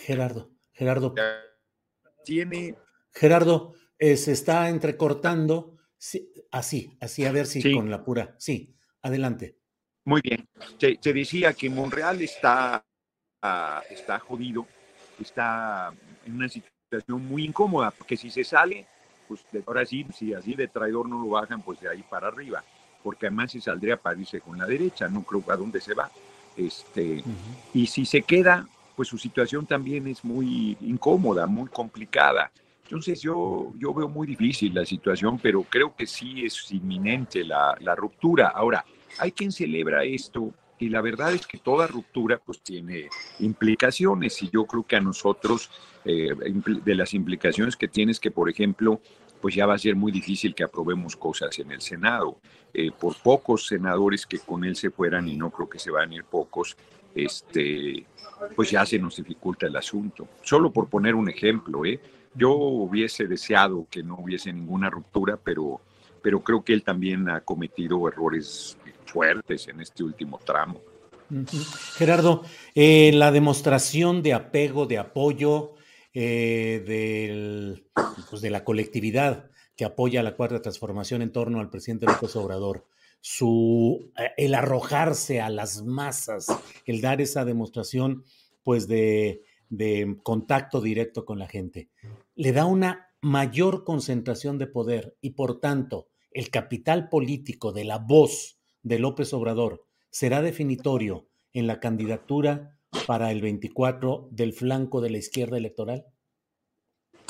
Gerardo, 0.06 0.52
Gerardo. 0.74 1.16
Tiene. 2.26 2.76
Gerardo, 3.12 3.74
eh, 4.00 4.18
se 4.18 4.32
está 4.32 4.70
entrecortando. 4.70 5.78
así, 6.52 6.98
así, 7.00 7.26
a 7.26 7.32
ver 7.32 7.46
si 7.46 7.74
con 7.74 7.90
la 7.90 8.04
pura. 8.04 8.36
Sí, 8.38 8.76
adelante. 9.02 9.58
Muy 10.06 10.22
bien. 10.22 10.48
Te, 10.78 10.98
decía 11.14 11.54
que 11.54 11.70
Monreal 11.70 12.22
está, 12.22 12.84
ah, 13.42 13.82
está 13.90 14.20
jodido, 14.20 14.68
está 15.20 15.94
en 16.26 16.36
una 16.36 16.50
situación 16.50 17.26
muy 17.26 17.46
incómoda, 17.46 17.92
porque 17.92 18.18
si 18.18 18.30
se 18.30 18.44
sale, 18.44 18.86
pues 19.28 19.46
ahora 19.66 19.86
sí, 19.86 20.06
si 20.14 20.34
así 20.34 20.56
de 20.56 20.68
traidor 20.68 21.08
no 21.08 21.22
lo 21.22 21.30
bajan, 21.30 21.62
pues 21.62 21.80
de 21.80 21.90
ahí 21.90 22.04
para 22.10 22.28
arriba, 22.28 22.64
porque 23.04 23.28
además 23.28 23.52
se 23.52 23.62
saldría 23.62 23.98
para 23.98 24.20
irse 24.20 24.40
con 24.40 24.58
la 24.58 24.66
derecha, 24.66 25.08
no 25.08 25.24
creo 25.24 25.44
a 25.50 25.58
dónde 25.58 25.82
se 25.82 25.94
va. 25.94 26.10
Este, 26.56 27.24
Y 27.74 27.88
si 27.88 28.06
se 28.06 28.22
queda, 28.22 28.68
pues 28.96 29.08
su 29.08 29.18
situación 29.18 29.66
también 29.66 30.08
es 30.08 30.24
muy 30.24 30.78
incómoda, 30.82 31.46
muy 31.48 31.70
complicada. 31.70 32.52
Entonces 32.84 33.22
yo, 33.22 33.74
yo 33.78 33.94
veo 33.94 34.08
muy 34.08 34.28
difícil 34.28 34.74
la 34.74 34.86
situación, 34.86 35.40
pero 35.40 35.64
creo 35.64 35.96
que 35.96 36.06
sí 36.06 36.46
es 36.46 36.72
inminente 36.72 37.44
la, 37.44 37.76
la 37.80 37.96
ruptura. 37.96 38.50
Ahora, 38.50 38.86
hay 39.20 39.32
quien 39.32 39.52
celebra 39.52 40.04
esto 40.04 40.54
y 40.80 40.90
la 40.90 41.02
verdad 41.02 41.34
es 41.34 41.48
que 41.48 41.58
toda 41.58 41.88
ruptura 41.88 42.40
pues 42.44 42.62
tiene 42.62 43.08
implicaciones 43.40 44.42
y 44.44 44.50
yo 44.50 44.66
creo 44.66 44.84
que 44.84 44.98
a 44.98 45.02
nosotros 45.02 45.70
eh, 46.04 46.32
de 46.36 46.96
las 46.96 47.14
implicaciones 47.14 47.76
que 47.76 47.88
tienes 47.88 48.20
que 48.20 48.32
por 48.32 48.50
ejemplo 48.50 49.00
pues 49.44 49.56
ya 49.56 49.66
va 49.66 49.74
a 49.74 49.78
ser 49.78 49.98
muy 49.98 50.10
difícil 50.10 50.56
que 50.56 50.64
aprobemos 50.64 51.18
cosas 51.18 51.60
en 51.60 51.70
el 51.74 51.82
Senado. 51.82 52.38
Eh, 52.74 52.92
por 52.98 53.18
pocos 53.18 53.68
senadores 53.68 54.26
que 54.26 54.40
con 54.40 54.64
él 54.64 54.78
se 54.78 54.90
fueran, 54.90 55.28
y 55.28 55.36
no 55.36 55.50
creo 55.50 55.70
que 55.70 55.80
se 55.80 55.92
van 55.92 56.12
a 56.12 56.16
ir 56.16 56.24
pocos, 56.24 56.78
este, 57.14 58.06
pues 58.56 58.72
ya 58.72 58.86
se 58.86 58.98
nos 58.98 59.18
dificulta 59.18 59.68
el 59.68 59.76
asunto. 59.76 60.30
Solo 60.44 60.72
por 60.72 60.88
poner 60.88 61.14
un 61.14 61.30
ejemplo, 61.30 61.84
¿eh? 61.84 62.00
yo 62.34 62.54
hubiese 62.54 63.28
deseado 63.28 63.86
que 63.92 64.02
no 64.02 64.16
hubiese 64.16 64.54
ninguna 64.54 64.90
ruptura, 64.90 65.36
pero, 65.36 65.82
pero 66.22 66.42
creo 66.42 66.64
que 66.64 66.72
él 66.72 66.82
también 66.82 67.28
ha 67.28 67.42
cometido 67.42 68.08
errores 68.08 68.78
fuertes 69.06 69.68
en 69.68 69.82
este 69.82 70.06
último 70.06 70.40
tramo. 70.40 70.80
Gerardo, 71.96 72.44
la 72.76 73.30
demostración 73.34 74.24
de 74.24 74.36
apego, 74.36 74.86
de 74.86 75.00
apoyo 75.00 75.74
eh, 76.16 76.84
del, 76.86 77.84
pues 78.34 78.42
de 78.42 78.50
la 78.50 78.64
colectividad 78.64 79.52
que 79.76 79.86
apoya 79.86 80.24
la 80.24 80.36
cuarta 80.36 80.60
transformación 80.60 81.22
en 81.22 81.32
torno 81.32 81.60
al 81.60 81.70
presidente 81.70 82.08
López 82.08 82.36
Obrador, 82.36 82.88
su, 83.22 84.12
eh, 84.18 84.32
el 84.38 84.56
arrojarse 84.56 85.40
a 85.40 85.52
las 85.52 85.84
masas, 85.84 86.48
el 86.88 87.00
dar 87.00 87.22
esa 87.22 87.46
demostración 87.46 88.24
pues 88.64 88.88
de, 88.88 89.44
de 89.70 90.18
contacto 90.24 90.82
directo 90.82 91.26
con 91.26 91.38
la 91.38 91.48
gente, 91.48 91.90
le 92.34 92.54
da 92.54 92.66
una 92.66 93.12
mayor 93.22 93.84
concentración 93.84 94.58
de 94.58 94.66
poder 94.66 95.16
y 95.22 95.36
por 95.36 95.60
tanto 95.60 96.08
el 96.32 96.50
capital 96.50 97.10
político 97.10 97.72
de 97.72 97.84
la 97.84 98.00
voz 98.00 98.58
de 98.82 98.98
López 98.98 99.32
Obrador 99.36 99.86
será 100.10 100.42
definitorio 100.42 101.28
en 101.54 101.68
la 101.68 101.80
candidatura 101.80 102.80
para 103.06 103.32
el 103.32 103.44
24 103.44 104.28
del 104.32 104.54
flanco 104.54 105.02
de 105.02 105.12
la 105.12 105.20
izquierda 105.20 105.56
electoral? 105.56 106.08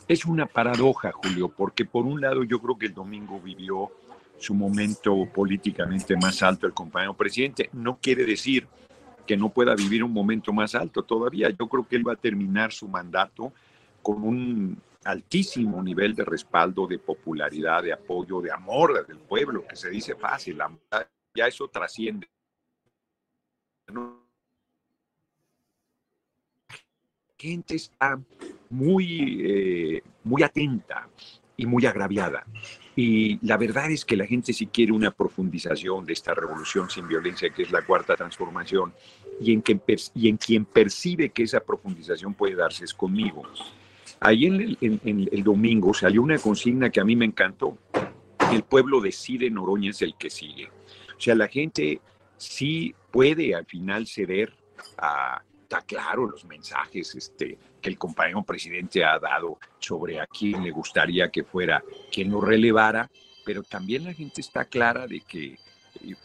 Es 0.07 0.25
una 0.25 0.45
paradoja, 0.45 1.11
Julio, 1.11 1.49
porque 1.49 1.85
por 1.85 2.05
un 2.05 2.19
lado 2.19 2.43
yo 2.43 2.59
creo 2.59 2.77
que 2.77 2.87
el 2.87 2.93
domingo 2.93 3.39
vivió 3.39 3.91
su 4.37 4.53
momento 4.53 5.25
políticamente 5.33 6.17
más 6.17 6.43
alto 6.43 6.67
el 6.67 6.73
compañero 6.73 7.13
presidente. 7.13 7.69
No 7.71 7.97
quiere 8.01 8.25
decir 8.25 8.67
que 9.25 9.37
no 9.37 9.49
pueda 9.49 9.73
vivir 9.75 10.03
un 10.03 10.11
momento 10.11 10.51
más 10.51 10.75
alto 10.75 11.03
todavía. 11.03 11.49
Yo 11.49 11.69
creo 11.69 11.87
que 11.87 11.95
él 11.95 12.07
va 12.07 12.13
a 12.13 12.17
terminar 12.17 12.73
su 12.73 12.89
mandato 12.89 13.53
con 14.01 14.21
un 14.23 14.81
altísimo 15.05 15.81
nivel 15.81 16.13
de 16.15 16.25
respaldo, 16.25 16.85
de 16.87 16.99
popularidad, 16.99 17.83
de 17.83 17.93
apoyo, 17.93 18.41
de 18.41 18.51
amor 18.51 19.05
del 19.07 19.19
pueblo, 19.19 19.65
que 19.65 19.75
se 19.77 19.89
dice 19.89 20.15
fácil, 20.15 20.59
ya 21.33 21.47
eso 21.47 21.69
trasciende. 21.69 22.29
La 23.87 24.11
gente 27.37 27.75
muy, 28.73 29.41
eh, 29.45 30.03
muy 30.23 30.41
atenta 30.43 31.07
y 31.55 31.65
muy 31.65 31.85
agraviada. 31.85 32.45
Y 32.95 33.39
la 33.45 33.57
verdad 33.57 33.91
es 33.91 34.03
que 34.03 34.17
la 34.17 34.25
gente 34.25 34.51
sí 34.53 34.67
quiere 34.67 34.91
una 34.91 35.11
profundización 35.11 36.05
de 36.05 36.13
esta 36.13 36.33
revolución 36.33 36.89
sin 36.89 37.07
violencia, 37.07 37.49
que 37.51 37.63
es 37.63 37.71
la 37.71 37.83
cuarta 37.83 38.15
transformación, 38.15 38.93
y 39.39 39.53
en, 39.53 39.61
que, 39.61 39.79
y 40.15 40.29
en 40.29 40.37
quien 40.37 40.65
percibe 40.65 41.29
que 41.29 41.43
esa 41.43 41.59
profundización 41.59 42.33
puede 42.33 42.55
darse 42.55 42.85
es 42.85 42.93
conmigo. 42.93 43.43
Ahí 44.19 44.45
en 44.45 44.55
el, 44.55 44.77
en 44.81 45.29
el 45.31 45.43
domingo 45.43 45.93
salió 45.93 46.21
una 46.21 46.37
consigna 46.37 46.89
que 46.89 46.99
a 46.99 47.05
mí 47.05 47.15
me 47.15 47.25
encantó. 47.25 47.77
El 48.51 48.63
pueblo 48.63 49.01
decide, 49.01 49.49
Noroña 49.49 49.89
es 49.91 50.01
el 50.01 50.15
que 50.15 50.29
sigue. 50.29 50.69
O 51.17 51.19
sea, 51.19 51.35
la 51.35 51.47
gente 51.47 51.99
sí 52.37 52.93
puede 53.11 53.55
al 53.55 53.65
final 53.65 54.07
ceder 54.07 54.53
a, 54.97 55.41
está 55.61 55.81
claro 55.81 56.27
los 56.27 56.45
mensajes 56.45 57.15
este, 57.15 57.57
que 57.83 57.89
el 57.89 57.97
compañero 57.99 58.41
presidente 58.43 59.03
ha 59.03 59.19
dado 59.19 59.59
sobre 59.77 60.19
a 60.19 60.25
quién 60.25 60.63
le 60.63 60.71
gustaría 60.71 61.29
que 61.29 61.43
fuera 61.43 61.83
quien 62.11 62.31
lo 62.31 62.39
relevara, 62.39 63.11
pero 63.45 63.61
también 63.61 64.05
la 64.05 64.13
gente 64.13 64.39
está 64.39 64.65
clara 64.65 65.05
de 65.05 65.19
que, 65.19 65.57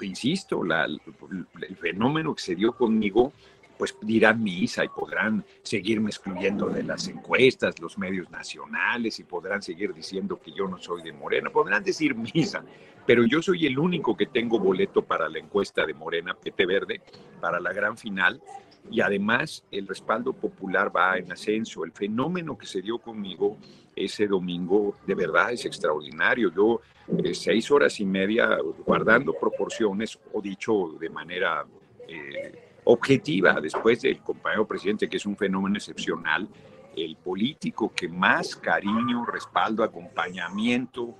insisto, 0.00 0.62
el 0.62 1.76
fenómeno 1.76 2.34
que 2.34 2.42
se 2.42 2.54
dio 2.54 2.72
conmigo 2.72 3.32
pues 3.78 3.97
dirán 4.02 4.42
misa 4.42 4.85
y 4.85 4.88
podrán 4.88 5.44
seguirme 5.62 6.11
excluyendo 6.11 6.68
de 6.68 6.82
las 6.82 7.06
encuestas, 7.08 7.80
los 7.80 7.97
medios 7.97 8.28
nacionales 8.30 9.20
y 9.20 9.25
podrán 9.25 9.62
seguir 9.62 9.94
diciendo 9.94 10.40
que 10.40 10.52
yo 10.52 10.66
no 10.66 10.78
soy 10.78 11.02
de 11.02 11.12
Morena, 11.12 11.50
podrán 11.50 11.85
decir 11.85 12.14
misa, 12.16 12.64
pero 13.06 13.25
yo 13.25 13.40
soy 13.40 13.66
el 13.66 13.78
único 13.78 14.16
que 14.16 14.26
tengo 14.26 14.58
boleto 14.58 15.02
para 15.02 15.28
la 15.28 15.38
encuesta 15.38 15.87
de 15.87 15.94
Morena, 15.94 16.35
PT 16.35 16.66
Verde, 16.66 17.00
para 17.40 17.61
la 17.61 17.73
gran 17.73 17.97
final 17.97 18.42
y 18.90 19.00
además 19.00 19.64
el 19.70 19.87
respaldo 19.87 20.32
popular 20.32 20.94
va 20.94 21.18
en 21.18 21.30
ascenso. 21.30 21.85
El 21.85 21.92
fenómeno 21.92 22.56
que 22.56 22.66
se 22.66 22.82
dio 22.82 22.99
conmigo 22.99 23.58
ese 23.94 24.26
domingo 24.26 24.97
de 25.06 25.14
verdad 25.14 25.52
es 25.52 25.64
extraordinario. 25.64 26.52
Yo 26.54 26.80
eh, 27.23 27.35
seis 27.35 27.70
horas 27.70 28.00
y 28.00 28.04
media 28.06 28.58
guardando 28.85 29.32
proporciones, 29.35 30.18
o 30.32 30.40
dicho 30.40 30.97
de 30.99 31.11
manera... 31.11 31.64
Eh, 32.06 32.67
objetiva 32.90 33.61
después 33.61 34.00
del 34.00 34.18
compañero 34.21 34.66
presidente, 34.66 35.09
que 35.09 35.18
es 35.18 35.26
un 35.26 35.37
fenómeno 35.37 35.76
excepcional, 35.76 36.49
el 36.97 37.16
político 37.16 37.92
que 37.95 38.09
más 38.09 38.57
cariño, 38.57 39.26
respaldo, 39.26 39.85
acompañamiento, 39.85 41.14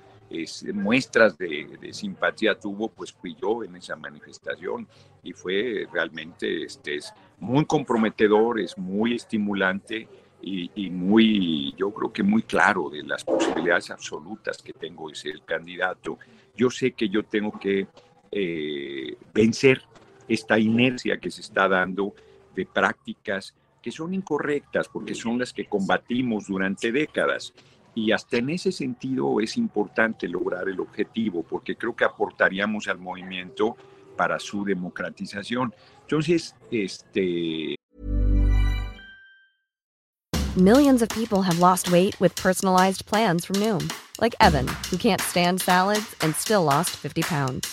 muestras 0.73 1.37
de, 1.37 1.91
simpatía 1.93 2.59
tuvo, 2.59 2.89
pues 2.89 3.13
fui 3.13 3.37
yo 3.41 3.63
en 3.65 3.77
esa 3.77 3.97
manifestación 3.97 4.89
y 5.23 5.33
fue 5.35 5.87
realmente 5.93 6.65
este, 6.65 6.99
muy 7.39 7.67
comprometedor, 7.67 8.61
es 8.61 8.77
muy 8.79 9.17
estimulante 9.17 10.09
y, 10.41 10.89
muy, 10.89 11.75
yo 11.77 11.93
creo 11.93 12.11
que 12.11 12.23
muy 12.23 12.43
claro 12.43 12.89
de 12.89 13.03
las 13.03 13.25
posibilidades 13.25 13.91
absolutas 13.91 14.63
que 14.63 14.73
tengo 14.73 15.11
de 15.11 15.17
ser 15.17 15.43
candidato. 15.43 16.19
Yo 16.57 16.71
sé 16.71 16.93
que 16.93 17.11
yo 17.11 17.25
tengo 17.25 17.59
que 17.59 17.89
eh, 18.31 19.17
vencer 19.35 19.83
esta 20.28 20.58
inercia 20.58 21.18
que 21.18 21.30
se 21.30 21.40
está 21.40 21.68
dando 21.68 22.14
de 22.54 22.66
prácticas 22.66 23.54
que 23.80 23.90
son 23.90 24.14
incorrectas 24.14 24.88
porque 24.88 25.14
son 25.14 25.38
las 25.38 25.52
que 25.52 25.66
combatimos 25.66 26.47
durante 26.47 26.92
décadas. 26.92 27.54
Y 27.94 28.12
hasta 28.12 28.37
en 28.37 28.50
ese 28.50 28.70
sentido 28.70 29.40
es 29.40 29.56
importante 29.56 30.28
lograr 30.28 30.68
el 30.68 30.80
objetivo 30.80 31.42
porque 31.42 31.76
creo 31.76 31.97
que 31.97 32.04
aportaríamos 32.04 32.87
al 32.88 32.99
movimiento 32.99 33.76
para 34.16 34.38
su 34.38 34.64
democratización. 34.64 35.75
Entonces, 36.02 36.54
este... 36.70 37.76
Millions 40.56 41.02
of 41.02 41.08
people 41.11 41.42
have 41.42 41.61
lost 41.61 41.90
weight 41.92 42.18
with 42.20 42.35
personalized 42.35 43.06
plans 43.06 43.44
from 43.44 43.56
Noom, 43.61 43.92
like 44.20 44.35
Evan, 44.40 44.66
who 44.90 44.97
can't 44.97 45.20
stand 45.20 45.61
salads 45.61 46.16
and 46.20 46.35
still 46.35 46.64
lost 46.64 46.97
50 46.97 47.23
pounds. 47.23 47.73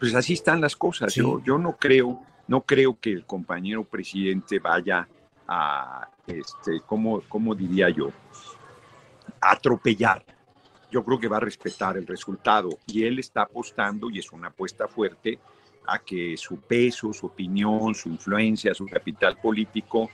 Pues 0.00 0.14
así 0.14 0.34
están 0.34 0.60
las 0.60 0.76
cosas. 0.76 1.12
Sí. 1.12 1.20
Yo, 1.20 1.42
yo 1.42 1.58
no 1.58 1.76
creo, 1.76 2.22
no 2.48 2.62
creo 2.62 2.98
que 3.00 3.12
el 3.12 3.24
compañero 3.24 3.84
presidente 3.84 4.58
vaya 4.58 5.08
a, 5.48 6.08
este, 6.26 6.80
¿cómo, 6.86 7.22
cómo 7.28 7.54
diría 7.54 7.88
yo? 7.88 8.10
A 9.40 9.52
atropellar 9.52 10.24
yo 10.90 11.04
creo 11.04 11.18
que 11.18 11.28
va 11.28 11.36
a 11.38 11.40
respetar 11.40 11.96
el 11.96 12.06
resultado 12.06 12.78
y 12.86 13.04
él 13.04 13.18
está 13.18 13.42
apostando, 13.42 14.10
y 14.10 14.18
es 14.18 14.32
una 14.32 14.48
apuesta 14.48 14.88
fuerte, 14.88 15.38
a 15.86 15.98
que 15.98 16.36
su 16.36 16.60
peso, 16.60 17.12
su 17.12 17.26
opinión, 17.26 17.94
su 17.94 18.08
influencia, 18.08 18.74
su 18.74 18.86
capital 18.86 19.36
político, 19.36 20.10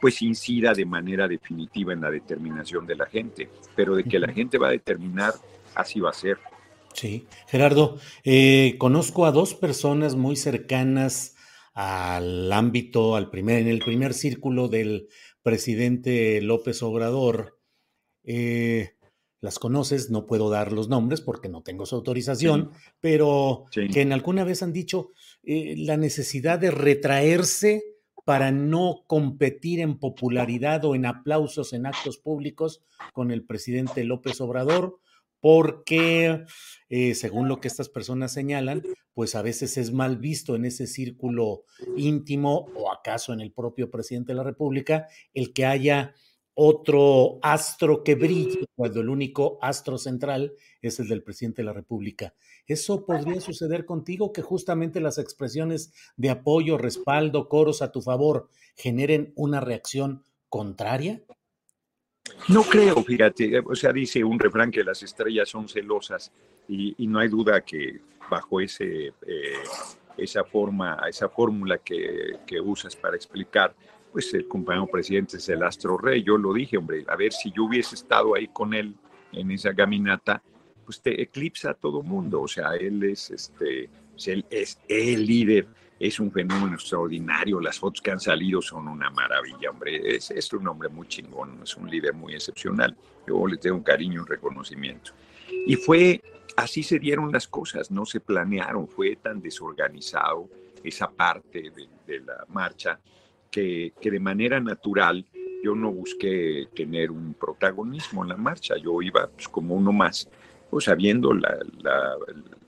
pues 0.00 0.22
incida 0.22 0.72
de 0.72 0.86
manera 0.86 1.28
definitiva 1.28 1.92
en 1.92 2.00
la 2.00 2.10
determinación 2.10 2.86
de 2.86 2.94
la 2.94 3.06
gente, 3.06 3.50
pero 3.76 3.94
de 3.94 4.04
que 4.04 4.18
la 4.18 4.32
gente 4.32 4.56
va 4.56 4.68
a 4.68 4.70
determinar, 4.70 5.34
así 5.74 6.00
va 6.00 6.10
a 6.10 6.14
ser. 6.14 6.38
Sí, 6.94 7.26
Gerardo, 7.46 7.98
eh, 8.24 8.76
conozco 8.78 9.26
a 9.26 9.32
dos 9.32 9.54
personas 9.54 10.16
muy 10.16 10.36
cercanas 10.36 11.36
al 11.72 12.52
ámbito, 12.52 13.16
al 13.16 13.30
primer, 13.30 13.58
en 13.60 13.68
el 13.68 13.78
primer 13.78 14.12
círculo 14.12 14.68
del 14.68 15.08
presidente 15.42 16.40
López 16.40 16.82
Obrador. 16.82 17.58
Eh, 18.24 18.96
las 19.40 19.58
conoces, 19.58 20.10
no 20.10 20.26
puedo 20.26 20.50
dar 20.50 20.72
los 20.72 20.88
nombres 20.88 21.22
porque 21.22 21.48
no 21.48 21.62
tengo 21.62 21.86
su 21.86 21.94
autorización, 21.94 22.70
sí. 22.74 22.90
pero 23.00 23.64
sí. 23.70 23.88
que 23.88 24.02
en 24.02 24.12
alguna 24.12 24.44
vez 24.44 24.62
han 24.62 24.72
dicho 24.72 25.12
eh, 25.42 25.74
la 25.78 25.96
necesidad 25.96 26.58
de 26.58 26.70
retraerse 26.70 27.82
para 28.26 28.50
no 28.50 29.04
competir 29.06 29.80
en 29.80 29.98
popularidad 29.98 30.84
o 30.84 30.94
en 30.94 31.06
aplausos 31.06 31.72
en 31.72 31.86
actos 31.86 32.18
públicos 32.18 32.82
con 33.14 33.30
el 33.30 33.44
presidente 33.46 34.04
López 34.04 34.40
Obrador, 34.42 35.00
porque 35.40 36.44
eh, 36.88 37.14
según 37.14 37.48
lo 37.48 37.60
que 37.60 37.68
estas 37.68 37.88
personas 37.88 38.32
señalan, 38.32 38.82
pues 39.14 39.34
a 39.34 39.42
veces 39.42 39.76
es 39.76 39.92
mal 39.92 40.18
visto 40.18 40.54
en 40.54 40.64
ese 40.64 40.86
círculo 40.86 41.64
íntimo 41.96 42.66
o 42.74 42.92
acaso 42.92 43.32
en 43.32 43.40
el 43.40 43.52
propio 43.52 43.90
presidente 43.90 44.32
de 44.32 44.36
la 44.36 44.44
República 44.44 45.08
el 45.34 45.52
que 45.52 45.66
haya 45.66 46.14
otro 46.54 47.38
astro 47.42 48.04
que 48.04 48.16
brille 48.16 48.66
cuando 48.74 49.00
el 49.00 49.08
único 49.08 49.58
astro 49.62 49.96
central 49.96 50.52
es 50.82 51.00
el 51.00 51.08
del 51.08 51.22
presidente 51.22 51.62
de 51.62 51.66
la 51.66 51.72
República. 51.72 52.34
¿Eso 52.66 53.06
podría 53.06 53.40
suceder 53.40 53.86
contigo, 53.86 54.32
que 54.32 54.42
justamente 54.42 55.00
las 55.00 55.18
expresiones 55.18 55.92
de 56.16 56.30
apoyo, 56.30 56.76
respaldo, 56.76 57.48
coros 57.48 57.82
a 57.82 57.92
tu 57.92 58.02
favor 58.02 58.50
generen 58.76 59.32
una 59.36 59.60
reacción 59.60 60.22
contraria? 60.48 61.22
No 62.48 62.62
creo, 62.62 63.02
fíjate, 63.02 63.60
o 63.60 63.74
sea, 63.74 63.92
dice 63.92 64.24
un 64.24 64.38
refrán 64.38 64.70
que 64.70 64.82
las 64.84 65.02
estrellas 65.02 65.48
son 65.48 65.68
celosas 65.68 66.32
y, 66.68 66.94
y 66.98 67.06
no 67.06 67.18
hay 67.18 67.28
duda 67.28 67.60
que 67.60 68.00
bajo 68.30 68.60
ese, 68.60 69.12
eh, 69.26 69.54
esa 70.16 70.44
forma, 70.44 70.98
esa 71.08 71.28
fórmula 71.28 71.78
que, 71.78 72.38
que 72.46 72.60
usas 72.60 72.96
para 72.96 73.16
explicar, 73.16 73.74
pues 74.12 74.32
el 74.34 74.46
compañero 74.48 74.86
presidente 74.86 75.36
es 75.36 75.48
el 75.48 75.62
astro 75.62 75.98
rey. 75.98 76.22
Yo 76.22 76.36
lo 76.36 76.52
dije, 76.52 76.76
hombre, 76.76 77.04
a 77.08 77.16
ver 77.16 77.32
si 77.32 77.52
yo 77.52 77.64
hubiese 77.64 77.94
estado 77.94 78.34
ahí 78.34 78.48
con 78.48 78.74
él 78.74 78.94
en 79.32 79.50
esa 79.50 79.74
caminata, 79.74 80.42
pues 80.84 81.00
te 81.00 81.20
eclipsa 81.22 81.70
a 81.70 81.74
todo 81.74 82.02
mundo. 82.02 82.42
O 82.42 82.48
sea, 82.48 82.74
él 82.74 83.02
es, 83.04 83.30
este, 83.30 83.88
él 84.26 84.44
es 84.50 84.78
el 84.88 85.26
líder, 85.26 85.66
es 86.00 86.18
un 86.18 86.32
fenómeno 86.32 86.74
extraordinario. 86.74 87.60
Las 87.60 87.78
fotos 87.78 88.00
que 88.00 88.10
han 88.10 88.18
salido 88.18 88.62
son 88.62 88.88
una 88.88 89.10
maravilla, 89.10 89.70
hombre. 89.70 90.16
Es, 90.16 90.30
es 90.30 90.50
un 90.54 90.66
hombre 90.66 90.88
muy 90.88 91.06
chingón, 91.06 91.60
es 91.62 91.76
un 91.76 91.90
líder 91.90 92.14
muy 92.14 92.34
excepcional. 92.34 92.96
Yo 93.28 93.46
le 93.46 93.58
tengo 93.58 93.76
un 93.76 93.82
cariño, 93.82 94.22
un 94.22 94.26
reconocimiento. 94.26 95.12
Y 95.66 95.76
fue, 95.76 96.22
así 96.56 96.82
se 96.82 96.98
dieron 96.98 97.30
las 97.30 97.46
cosas, 97.46 97.90
no 97.90 98.06
se 98.06 98.18
planearon, 98.18 98.88
fue 98.88 99.16
tan 99.16 99.42
desorganizado 99.42 100.48
esa 100.82 101.10
parte 101.10 101.70
de, 101.70 101.88
de 102.06 102.20
la 102.20 102.46
marcha 102.48 102.98
que, 103.50 103.92
que, 104.00 104.10
de 104.10 104.20
manera 104.20 104.58
natural 104.58 105.26
yo 105.62 105.74
no 105.74 105.92
busqué 105.92 106.68
tener 106.74 107.10
un 107.10 107.34
protagonismo 107.34 108.22
en 108.22 108.30
la 108.30 108.36
marcha, 108.38 108.76
yo 108.78 109.02
iba 109.02 109.26
pues, 109.26 109.48
como 109.48 109.74
uno 109.74 109.92
más, 109.92 110.30
pues 110.70 110.86
sabiendo 110.86 111.34
la, 111.34 111.58
la, 111.82 112.14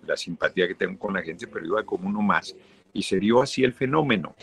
la, 0.06 0.16
simpatía 0.18 0.68
que 0.68 0.74
tengo 0.74 0.98
con 0.98 1.14
la 1.14 1.22
gente, 1.22 1.46
pero 1.46 1.64
iba 1.64 1.82
como 1.84 2.08
uno 2.08 2.20
más. 2.20 2.54
Y 2.92 3.02
se 3.02 3.20
así 3.40 3.64
el 3.64 3.72
fenómeno. 3.72 4.34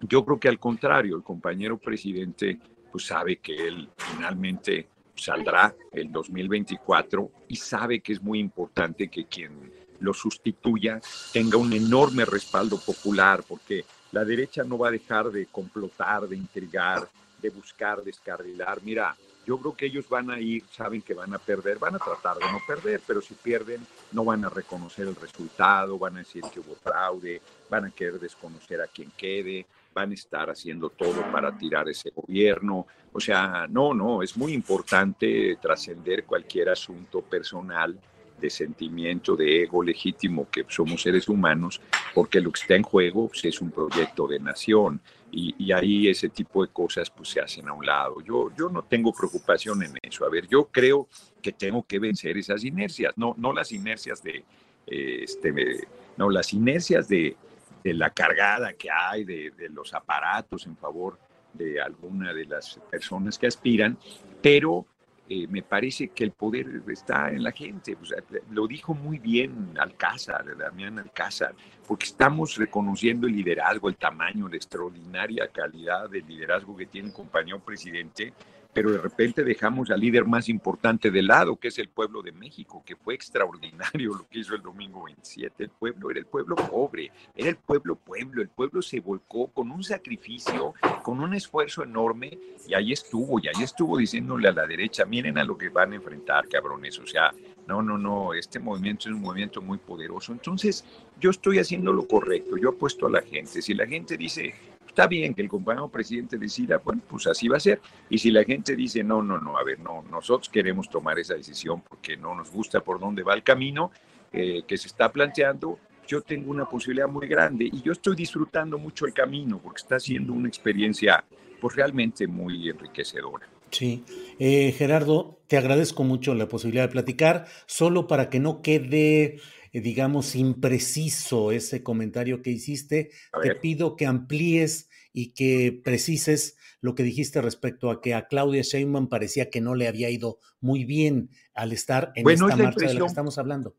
Yo 0.00 0.24
creo 0.24 0.40
que 0.40 0.48
al 0.48 0.58
contrario, 0.58 1.16
el 1.16 1.22
compañero 1.22 1.78
presidente 1.78 2.58
pues 2.90 3.06
sabe 3.06 3.36
que 3.36 3.68
él 3.68 3.88
finalmente 3.96 4.88
saldrá 5.14 5.74
el 5.92 6.10
2024 6.10 7.30
y 7.48 7.56
sabe 7.56 8.00
que 8.00 8.14
es 8.14 8.22
muy 8.22 8.38
importante 8.38 9.08
que 9.08 9.26
quien 9.26 9.72
lo 10.00 10.14
sustituya 10.14 11.00
tenga 11.32 11.58
un 11.58 11.72
enorme 11.72 12.24
respaldo 12.24 12.80
popular, 12.80 13.44
porque 13.46 13.84
la 14.12 14.24
derecha 14.24 14.64
no 14.64 14.78
va 14.78 14.88
a 14.88 14.92
dejar 14.92 15.30
de 15.30 15.46
complotar, 15.46 16.26
de 16.26 16.36
intrigar, 16.36 17.06
de 17.40 17.50
buscar 17.50 18.02
descarrilar. 18.02 18.82
Mira, 18.82 19.14
yo 19.46 19.58
creo 19.58 19.76
que 19.76 19.86
ellos 19.86 20.08
van 20.08 20.30
a 20.30 20.40
ir, 20.40 20.64
saben 20.70 21.02
que 21.02 21.14
van 21.14 21.34
a 21.34 21.38
perder, 21.38 21.78
van 21.78 21.94
a 21.94 21.98
tratar 21.98 22.38
de 22.38 22.50
no 22.50 22.58
perder, 22.66 23.00
pero 23.06 23.20
si 23.20 23.34
pierden 23.34 23.86
no 24.12 24.24
van 24.24 24.44
a 24.44 24.48
reconocer 24.48 25.06
el 25.06 25.16
resultado, 25.16 25.98
van 25.98 26.16
a 26.16 26.20
decir 26.20 26.42
que 26.52 26.60
hubo 26.60 26.74
fraude, 26.76 27.40
van 27.70 27.86
a 27.86 27.90
querer 27.90 28.18
desconocer 28.18 28.80
a 28.80 28.88
quien 28.88 29.12
quede, 29.16 29.66
van 29.94 30.10
a 30.10 30.14
estar 30.14 30.50
haciendo 30.50 30.90
todo 30.90 31.22
para 31.32 31.56
tirar 31.56 31.88
ese 31.88 32.10
gobierno. 32.10 32.86
O 33.12 33.20
sea, 33.20 33.66
no, 33.68 33.94
no, 33.94 34.22
es 34.22 34.36
muy 34.36 34.52
importante 34.52 35.56
trascender 35.60 36.24
cualquier 36.24 36.68
asunto 36.68 37.22
personal 37.22 37.98
de 38.40 38.50
sentimiento, 38.50 39.36
de 39.36 39.64
ego 39.64 39.82
legítimo 39.82 40.48
que 40.50 40.64
somos 40.68 41.02
seres 41.02 41.28
humanos, 41.28 41.80
porque 42.14 42.40
lo 42.40 42.50
que 42.50 42.60
está 42.60 42.74
en 42.74 42.82
juego 42.82 43.28
pues, 43.28 43.44
es 43.44 43.60
un 43.60 43.70
proyecto 43.70 44.26
de 44.26 44.40
nación 44.40 45.00
y, 45.30 45.54
y, 45.58 45.72
ahí 45.72 46.08
ese 46.08 46.28
tipo 46.28 46.64
de 46.64 46.72
cosas 46.72 47.08
pues 47.10 47.28
se 47.28 47.40
hacen 47.40 47.68
a 47.68 47.72
un 47.72 47.84
lado. 47.86 48.20
Yo, 48.22 48.50
yo 48.56 48.68
no 48.68 48.82
tengo 48.82 49.12
preocupación 49.12 49.82
en 49.82 49.92
eso. 50.02 50.24
A 50.24 50.30
ver, 50.30 50.48
yo 50.48 50.64
creo 50.72 51.06
que 51.40 51.52
tengo 51.52 51.84
que 51.84 51.98
vencer 51.98 52.36
esas 52.36 52.64
inercias, 52.64 53.12
no, 53.16 53.34
no 53.38 53.52
las 53.52 53.70
inercias 53.70 54.22
de, 54.22 54.44
eh, 54.86 55.20
este, 55.22 55.86
no, 56.16 56.30
las 56.30 56.52
inercias 56.52 57.08
de, 57.08 57.36
de 57.82 57.94
la 57.94 58.10
cargada 58.10 58.72
que 58.74 58.90
hay, 58.90 59.24
de, 59.24 59.50
de 59.50 59.68
los 59.68 59.94
aparatos 59.94 60.66
en 60.66 60.76
favor 60.76 61.18
de 61.52 61.80
alguna 61.80 62.32
de 62.32 62.44
las 62.46 62.78
personas 62.90 63.38
que 63.38 63.46
aspiran, 63.46 63.98
pero 64.40 64.86
eh, 65.32 65.46
me 65.46 65.62
parece 65.62 66.08
que 66.08 66.24
el 66.24 66.32
poder 66.32 66.82
está 66.88 67.30
en 67.30 67.44
la 67.44 67.52
gente. 67.52 67.94
O 67.94 68.52
lo 68.52 68.66
dijo 68.66 68.94
muy 68.94 69.20
bien 69.20 69.74
Alcázar, 69.78 70.56
Damián 70.56 70.98
Alcázar, 70.98 71.54
porque 71.86 72.06
estamos 72.06 72.56
reconociendo 72.56 73.28
el 73.28 73.36
liderazgo, 73.36 73.88
el 73.88 73.96
tamaño, 73.96 74.48
la 74.48 74.56
extraordinaria 74.56 75.46
calidad 75.46 76.10
del 76.10 76.26
liderazgo 76.26 76.76
que 76.76 76.86
tiene 76.86 77.08
el 77.10 77.14
compañero 77.14 77.60
presidente, 77.60 78.32
pero 78.72 78.92
de 78.92 78.98
repente 78.98 79.44
dejamos 79.44 79.90
al 79.90 80.00
líder 80.00 80.24
más 80.24 80.48
importante 80.48 81.10
de 81.10 81.22
lado, 81.22 81.56
que 81.56 81.68
es 81.68 81.78
el 81.78 81.88
pueblo 81.88 82.22
de 82.22 82.32
México, 82.32 82.82
que 82.84 82.96
fue 82.96 83.14
extraordinario 83.14 84.14
lo 84.14 84.28
que 84.28 84.40
hizo 84.40 84.54
el 84.54 84.62
domingo 84.62 85.04
27. 85.04 85.64
El 85.64 85.70
pueblo 85.70 86.10
era 86.10 86.20
el 86.20 86.26
pueblo 86.26 86.56
pobre, 86.56 87.10
era 87.34 87.50
el 87.50 87.56
pueblo 87.56 87.96
pueblo, 87.96 88.42
el 88.42 88.48
pueblo 88.48 88.82
se 88.82 89.00
volcó 89.00 89.48
con 89.48 89.70
un 89.70 89.82
sacrificio, 89.82 90.74
con 91.02 91.20
un 91.20 91.34
esfuerzo 91.34 91.82
enorme, 91.82 92.38
y 92.66 92.74
ahí 92.74 92.92
estuvo, 92.92 93.38
y 93.40 93.48
ahí 93.48 93.62
estuvo 93.62 93.98
diciéndole 93.98 94.48
a 94.48 94.52
la 94.52 94.66
derecha, 94.66 95.04
miren 95.04 95.38
a 95.38 95.44
lo 95.44 95.58
que 95.58 95.68
van 95.68 95.92
a 95.92 95.96
enfrentar, 95.96 96.48
cabrones, 96.48 96.98
o 96.98 97.06
sea, 97.06 97.32
no, 97.66 97.82
no, 97.82 97.98
no, 97.98 98.34
este 98.34 98.58
movimiento 98.58 99.08
es 99.08 99.14
un 99.14 99.20
movimiento 99.20 99.62
muy 99.62 99.78
poderoso. 99.78 100.32
Entonces, 100.32 100.84
yo 101.20 101.30
estoy 101.30 101.58
haciendo 101.58 101.92
lo 101.92 102.06
correcto, 102.06 102.56
yo 102.56 102.70
apuesto 102.70 103.06
a 103.06 103.10
la 103.10 103.22
gente. 103.22 103.62
Si 103.62 103.74
la 103.74 103.86
gente 103.86 104.16
dice, 104.16 104.54
está 104.90 105.06
bien 105.06 105.34
que 105.34 105.42
el 105.42 105.48
compañero 105.48 105.88
presidente 105.88 106.36
decida, 106.36 106.78
bueno, 106.78 107.02
pues 107.08 107.26
así 107.26 107.48
va 107.48 107.56
a 107.56 107.60
ser. 107.60 107.80
Y 108.08 108.18
si 108.18 108.30
la 108.30 108.44
gente 108.44 108.76
dice, 108.76 109.02
no, 109.02 109.22
no, 109.22 109.38
no, 109.38 109.56
a 109.56 109.64
ver, 109.64 109.80
no, 109.80 110.04
nosotros 110.10 110.48
queremos 110.48 110.90
tomar 110.90 111.18
esa 111.18 111.34
decisión 111.34 111.82
porque 111.88 112.16
no 112.16 112.34
nos 112.34 112.50
gusta 112.50 112.80
por 112.80 113.00
dónde 113.00 113.22
va 113.22 113.34
el 113.34 113.42
camino 113.42 113.90
eh, 114.32 114.62
que 114.66 114.76
se 114.76 114.88
está 114.88 115.10
planteando, 115.10 115.78
yo 116.06 116.22
tengo 116.22 116.50
una 116.50 116.64
posibilidad 116.64 117.08
muy 117.08 117.28
grande 117.28 117.68
y 117.72 117.82
yo 117.82 117.92
estoy 117.92 118.16
disfrutando 118.16 118.78
mucho 118.78 119.06
el 119.06 119.14
camino 119.14 119.60
porque 119.62 119.80
está 119.80 120.00
siendo 120.00 120.32
una 120.32 120.48
experiencia 120.48 121.24
pues 121.60 121.76
realmente 121.76 122.26
muy 122.26 122.68
enriquecedora. 122.68 123.48
Sí, 123.70 124.02
eh, 124.40 124.72
Gerardo, 124.76 125.38
te 125.46 125.56
agradezco 125.56 126.02
mucho 126.02 126.34
la 126.34 126.48
posibilidad 126.48 126.84
de 126.84 126.92
platicar, 126.92 127.46
solo 127.66 128.08
para 128.08 128.28
que 128.28 128.40
no 128.40 128.62
quede 128.62 129.38
digamos, 129.72 130.34
impreciso 130.34 131.52
ese 131.52 131.82
comentario 131.82 132.42
que 132.42 132.50
hiciste, 132.50 133.10
te 133.42 133.54
pido 133.54 133.94
que 133.94 134.06
amplíes 134.06 134.88
y 135.12 135.32
que 135.32 135.80
precises 135.84 136.56
lo 136.80 136.94
que 136.94 137.02
dijiste 137.02 137.40
respecto 137.42 137.90
a 137.90 138.00
que 138.00 138.14
a 138.14 138.26
Claudia 138.26 138.62
Sheinbaum 138.62 139.08
parecía 139.08 139.50
que 139.50 139.60
no 139.60 139.74
le 139.74 139.86
había 139.86 140.10
ido 140.10 140.38
muy 140.60 140.84
bien 140.84 141.30
al 141.54 141.72
estar 141.72 142.12
en 142.16 142.28
esta 142.28 142.46
marcha 142.56 142.86
de 142.86 142.94
la 142.94 143.00
que 143.00 143.06
estamos 143.06 143.38
hablando. 143.38 143.76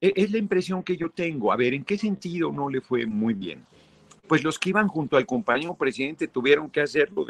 E, 0.00 0.12
es 0.16 0.30
la 0.30 0.38
impresión 0.38 0.82
que 0.82 0.96
yo 0.96 1.10
tengo. 1.10 1.52
A 1.52 1.56
ver, 1.56 1.74
¿en 1.74 1.84
qué 1.84 1.96
sentido 1.96 2.52
no 2.52 2.68
le 2.68 2.80
fue 2.80 3.06
muy 3.06 3.34
bien? 3.34 3.64
Pues 4.26 4.42
los 4.42 4.58
que 4.58 4.70
iban 4.70 4.88
junto 4.88 5.16
al 5.16 5.24
compañero 5.24 5.74
presidente 5.74 6.26
tuvieron 6.26 6.68
que 6.68 6.80
hacerlo, 6.80 7.24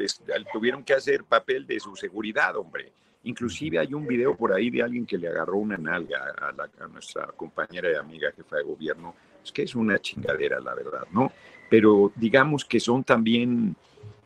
tuvieron 0.52 0.82
que 0.82 0.94
hacer 0.94 1.24
papel 1.24 1.66
de 1.66 1.78
su 1.78 1.94
seguridad, 1.94 2.56
hombre. 2.56 2.90
Inclusive 3.26 3.78
hay 3.78 3.94
un 3.94 4.06
video 4.06 4.36
por 4.36 4.52
ahí 4.52 4.70
de 4.70 4.82
alguien 4.82 5.06
que 5.06 5.18
le 5.18 5.28
agarró 5.28 5.56
una 5.56 5.76
nalga 5.76 6.34
a, 6.38 6.86
nuestra 6.88 7.26
compañera 7.36 7.90
y 7.90 7.94
amiga 7.94 8.32
jefa 8.32 8.56
de 8.56 8.62
gobierno. 8.62 9.14
Es 9.44 9.52
que 9.52 9.62
es 9.62 9.74
una 9.74 9.98
chingadera, 9.98 10.60
la 10.60 10.74
verdad, 10.74 11.06
¿no? 11.12 11.30
Pero 11.68 12.12
digamos 12.16 12.64
que 12.64 12.80
son 12.80 13.04
también, 13.04 13.76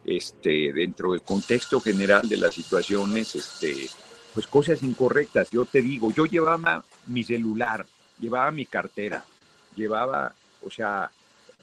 este, 0.05 0.73
dentro 0.73 1.13
del 1.13 1.23
contexto 1.23 1.81
general 1.81 2.29
de 2.29 2.37
las 2.37 2.55
situaciones, 2.55 3.35
este, 3.35 3.89
pues 4.35 4.47
cosas 4.47 4.83
incorrectas. 4.83 5.51
Yo 5.51 5.65
te 5.65 5.83
digo, 5.83 6.13
yo 6.13 6.27
llevaba 6.27 6.85
mi 7.07 7.25
celular 7.25 7.87
llevaba 8.21 8.51
mi 8.51 8.67
cartera, 8.67 9.25
llevaba, 9.75 10.33
o 10.63 10.71
sea, 10.71 11.11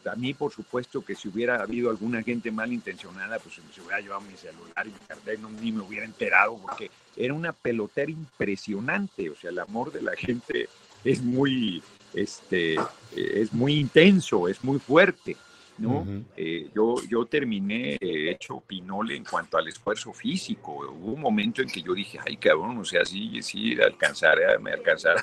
a 0.06 0.16
mí 0.16 0.34
por 0.34 0.52
supuesto 0.52 1.04
que 1.04 1.16
si 1.16 1.28
hubiera 1.28 1.62
habido 1.62 1.90
alguna 1.90 2.24
gente 2.24 2.52
malintencionada, 2.52 3.40
pues 3.40 3.56
se 3.56 3.82
hubiera 3.82 4.00
llevado 4.00 4.22
mi 4.22 4.36
celular 4.36 4.88
y 4.88 4.92
mi 4.92 5.00
cartera 5.08 5.42
no, 5.42 5.50
ni 5.50 5.72
me 5.72 5.82
hubiera 5.82 6.06
enterado, 6.06 6.58
porque 6.58 6.90
era 7.18 7.34
una 7.34 7.54
pelotera 7.54 8.12
impresionante, 8.12 9.30
o 9.30 9.36
sea, 9.36 9.50
el 9.50 9.60
amor 9.60 9.92
de 9.92 10.02
la 10.02 10.16
gente 10.16 10.70
es 11.04 11.22
muy, 11.22 11.82
este, 12.14 12.76
es 13.16 13.54
muy 13.54 13.76
intenso, 13.76 14.48
es 14.48 14.64
muy 14.64 14.80
fuerte. 14.80 15.36
¿no? 15.78 16.08
Eh, 16.36 16.70
yo, 16.74 16.96
yo 17.08 17.26
terminé 17.26 17.98
hecho 18.02 18.62
pinole 18.66 19.16
en 19.16 19.24
cuanto 19.24 19.58
al 19.58 19.68
esfuerzo 19.68 20.12
físico. 20.12 20.72
Hubo 20.72 21.14
un 21.14 21.22
momento 21.22 21.62
en 21.62 21.70
que 21.70 21.84
yo 21.84 21.94
dije, 21.94 22.20
ay 22.26 22.38
cabrón, 22.38 22.80
o 22.80 22.86
sea, 22.86 23.06
sí, 23.06 23.42
sí, 23.44 23.80
alcanzará, 23.80 24.58
me 24.58 24.72
alcanzará 24.72 25.22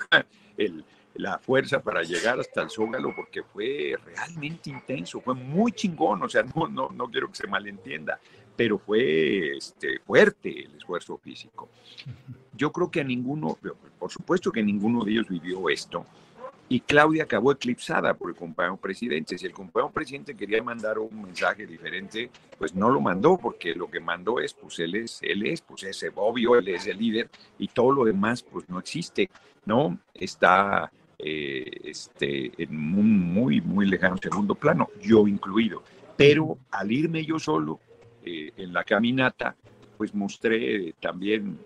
el, 0.56 0.84
la 1.14 1.38
fuerza 1.38 1.80
para 1.80 2.02
llegar 2.02 2.40
hasta 2.40 2.62
el 2.62 2.70
Zócalo 2.70 3.14
porque 3.14 3.42
fue 3.42 3.96
realmente 4.04 4.70
intenso, 4.70 5.20
fue 5.20 5.34
muy 5.34 5.72
chingón, 5.72 6.22
o 6.22 6.28
sea, 6.28 6.44
no, 6.54 6.68
no, 6.68 6.90
no 6.90 7.10
quiero 7.10 7.28
que 7.28 7.36
se 7.36 7.46
malentienda, 7.46 8.18
pero 8.56 8.78
fue 8.78 9.56
este, 9.56 9.98
fuerte 10.00 10.64
el 10.64 10.76
esfuerzo 10.76 11.18
físico. 11.18 11.68
Yo 12.56 12.70
creo 12.72 12.90
que 12.90 13.00
a 13.00 13.04
ninguno, 13.04 13.58
por 13.98 14.10
supuesto 14.10 14.52
que 14.52 14.62
ninguno 14.62 15.04
de 15.04 15.12
ellos 15.12 15.28
vivió 15.28 15.68
esto, 15.68 16.06
y 16.68 16.80
Claudia 16.80 17.24
acabó 17.24 17.52
eclipsada 17.52 18.14
por 18.14 18.30
el 18.30 18.36
compañero 18.36 18.76
presidente. 18.76 19.36
Si 19.36 19.46
el 19.46 19.52
compañero 19.52 19.92
presidente 19.92 20.34
quería 20.34 20.62
mandar 20.62 20.98
un 20.98 21.22
mensaje 21.22 21.66
diferente, 21.66 22.30
pues 22.58 22.74
no 22.74 22.88
lo 22.90 23.00
mandó, 23.00 23.36
porque 23.36 23.74
lo 23.74 23.90
que 23.90 24.00
mandó 24.00 24.40
es, 24.40 24.54
pues 24.54 24.78
él 24.78 24.94
es, 24.94 25.18
él 25.22 25.46
es, 25.46 25.60
pues 25.60 25.82
es 25.82 26.04
obvio, 26.14 26.56
él 26.56 26.68
es 26.68 26.86
el 26.86 26.98
líder, 26.98 27.28
y 27.58 27.68
todo 27.68 27.92
lo 27.92 28.04
demás, 28.04 28.42
pues 28.42 28.68
no 28.68 28.78
existe, 28.78 29.28
¿no? 29.66 29.98
Está 30.14 30.90
eh, 31.18 31.70
este, 31.84 32.50
en 32.62 32.70
un 32.70 33.20
muy, 33.32 33.60
muy 33.60 33.86
lejano 33.86 34.16
segundo 34.16 34.54
plano, 34.54 34.88
yo 35.02 35.28
incluido. 35.28 35.82
Pero 36.16 36.58
al 36.70 36.92
irme 36.92 37.24
yo 37.24 37.38
solo 37.38 37.80
eh, 38.24 38.52
en 38.56 38.72
la 38.72 38.84
caminata, 38.84 39.56
pues 39.96 40.14
mostré 40.14 40.94
también 41.00 41.58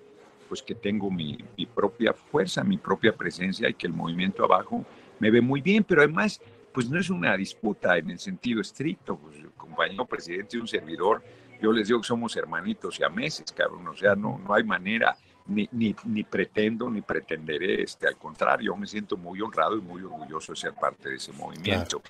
pues 0.49 0.63
que 0.63 0.75
tengo 0.75 1.11
mi, 1.11 1.39
mi, 1.57 1.67
propia 1.67 2.13
fuerza, 2.13 2.65
mi 2.65 2.79
propia 2.79 3.15
presencia 3.15 3.69
y 3.69 3.75
que 3.75 3.87
el 3.87 3.93
movimiento 3.93 4.45
abajo 4.45 4.85
me 5.19 5.31
ve 5.31 5.41
muy 5.41 5.61
bien, 5.61 5.85
pero 5.85 6.01
además, 6.01 6.41
pues 6.73 6.89
no 6.89 6.99
es 6.99 7.11
una 7.11 7.37
disputa 7.37 7.99
en 7.99 8.11
el 8.11 8.19
sentido 8.19 8.61
estricto, 8.61 9.17
pues 9.17 9.37
el 9.37 9.51
compañero 9.51 10.07
presidente 10.07 10.57
y 10.57 10.61
un 10.61 10.69
servidor, 10.69 11.23
yo 11.61 11.73
les 11.73 11.89
digo 11.89 12.01
que 12.01 12.07
somos 12.07 12.35
hermanitos 12.37 12.99
y 12.99 13.05
a 13.05 13.09
meses, 13.09 13.53
cabrón, 13.53 13.87
o 13.89 13.97
sea, 13.97 14.15
no, 14.15 14.39
no 14.39 14.55
hay 14.55 14.65
manera 14.65 15.17
ni, 15.47 15.69
ni, 15.73 15.95
ni, 16.05 16.25
pretendo 16.25 16.91
ni 16.91 17.03
pretenderé, 17.03 17.83
este, 17.83 18.07
al 18.07 18.17
contrario, 18.17 18.77
me 18.77 18.87
siento 18.87 19.17
muy 19.17 19.41
honrado 19.41 19.77
y 19.77 19.81
muy 19.81 20.03
orgulloso 20.03 20.53
de 20.53 20.57
ser 20.57 20.75
parte 20.75 21.11
de 21.11 21.17
ese 21.17 21.33
movimiento. 21.33 22.03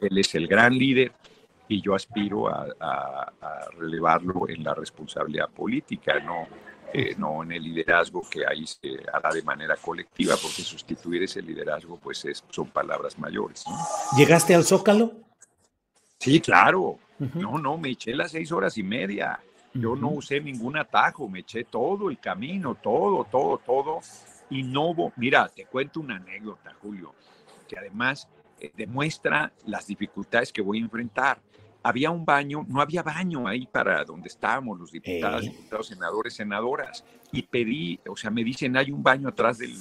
Él 0.00 0.18
es 0.18 0.34
el 0.34 0.46
gran 0.46 0.76
líder 0.76 1.12
y 1.68 1.80
yo 1.80 1.94
aspiro 1.94 2.48
a, 2.48 2.66
a, 2.80 3.68
relevarlo 3.78 4.48
en 4.48 4.62
la 4.62 4.74
responsabilidad 4.74 5.48
política, 5.48 6.20
no, 6.20 6.46
eh, 6.92 7.14
no 7.16 7.42
en 7.42 7.52
el 7.52 7.62
liderazgo 7.62 8.22
que 8.28 8.46
ahí 8.46 8.66
se 8.66 8.98
hará 9.12 9.30
de 9.30 9.42
manera 9.42 9.76
colectiva, 9.76 10.36
porque 10.40 10.62
sustituir 10.62 11.22
ese 11.22 11.42
liderazgo 11.42 11.98
pues 11.98 12.24
es, 12.24 12.44
son 12.50 12.68
palabras 12.68 13.18
mayores. 13.18 13.64
¿Llegaste 14.16 14.54
al 14.54 14.64
Zócalo? 14.64 15.12
Sí, 16.18 16.40
claro. 16.40 16.98
No, 17.18 17.58
no, 17.58 17.78
me 17.78 17.90
eché 17.90 18.14
las 18.14 18.32
seis 18.32 18.50
horas 18.52 18.76
y 18.76 18.82
media. 18.82 19.40
Yo 19.72 19.96
no 19.96 20.10
usé 20.10 20.40
ningún 20.40 20.76
atajo, 20.76 21.28
me 21.28 21.40
eché 21.40 21.64
todo 21.64 22.10
el 22.10 22.18
camino, 22.18 22.76
todo, 22.76 23.24
todo, 23.24 23.58
todo. 23.58 24.00
Y 24.50 24.62
no, 24.62 24.94
mira, 25.16 25.48
te 25.48 25.66
cuento 25.66 26.00
una 26.00 26.16
anécdota, 26.16 26.74
Julio, 26.80 27.14
que 27.68 27.78
además 27.78 28.28
eh, 28.60 28.70
demuestra 28.76 29.52
las 29.66 29.86
dificultades 29.86 30.52
que 30.52 30.62
voy 30.62 30.78
a 30.78 30.82
enfrentar. 30.82 31.40
Había 31.86 32.10
un 32.10 32.24
baño, 32.24 32.64
no 32.66 32.80
había 32.80 33.02
baño 33.02 33.46
ahí 33.46 33.68
para 33.70 34.04
donde 34.04 34.28
estábamos 34.28 34.80
los 34.80 34.90
diputados, 34.90 35.42
diputados, 35.42 35.86
senadores, 35.86 36.34
senadoras. 36.34 37.04
Y 37.30 37.42
pedí, 37.42 38.00
o 38.08 38.16
sea, 38.16 38.30
me 38.30 38.42
dicen, 38.42 38.76
hay 38.76 38.90
un 38.90 39.02
baño 39.02 39.28
atrás 39.28 39.58
del, 39.58 39.76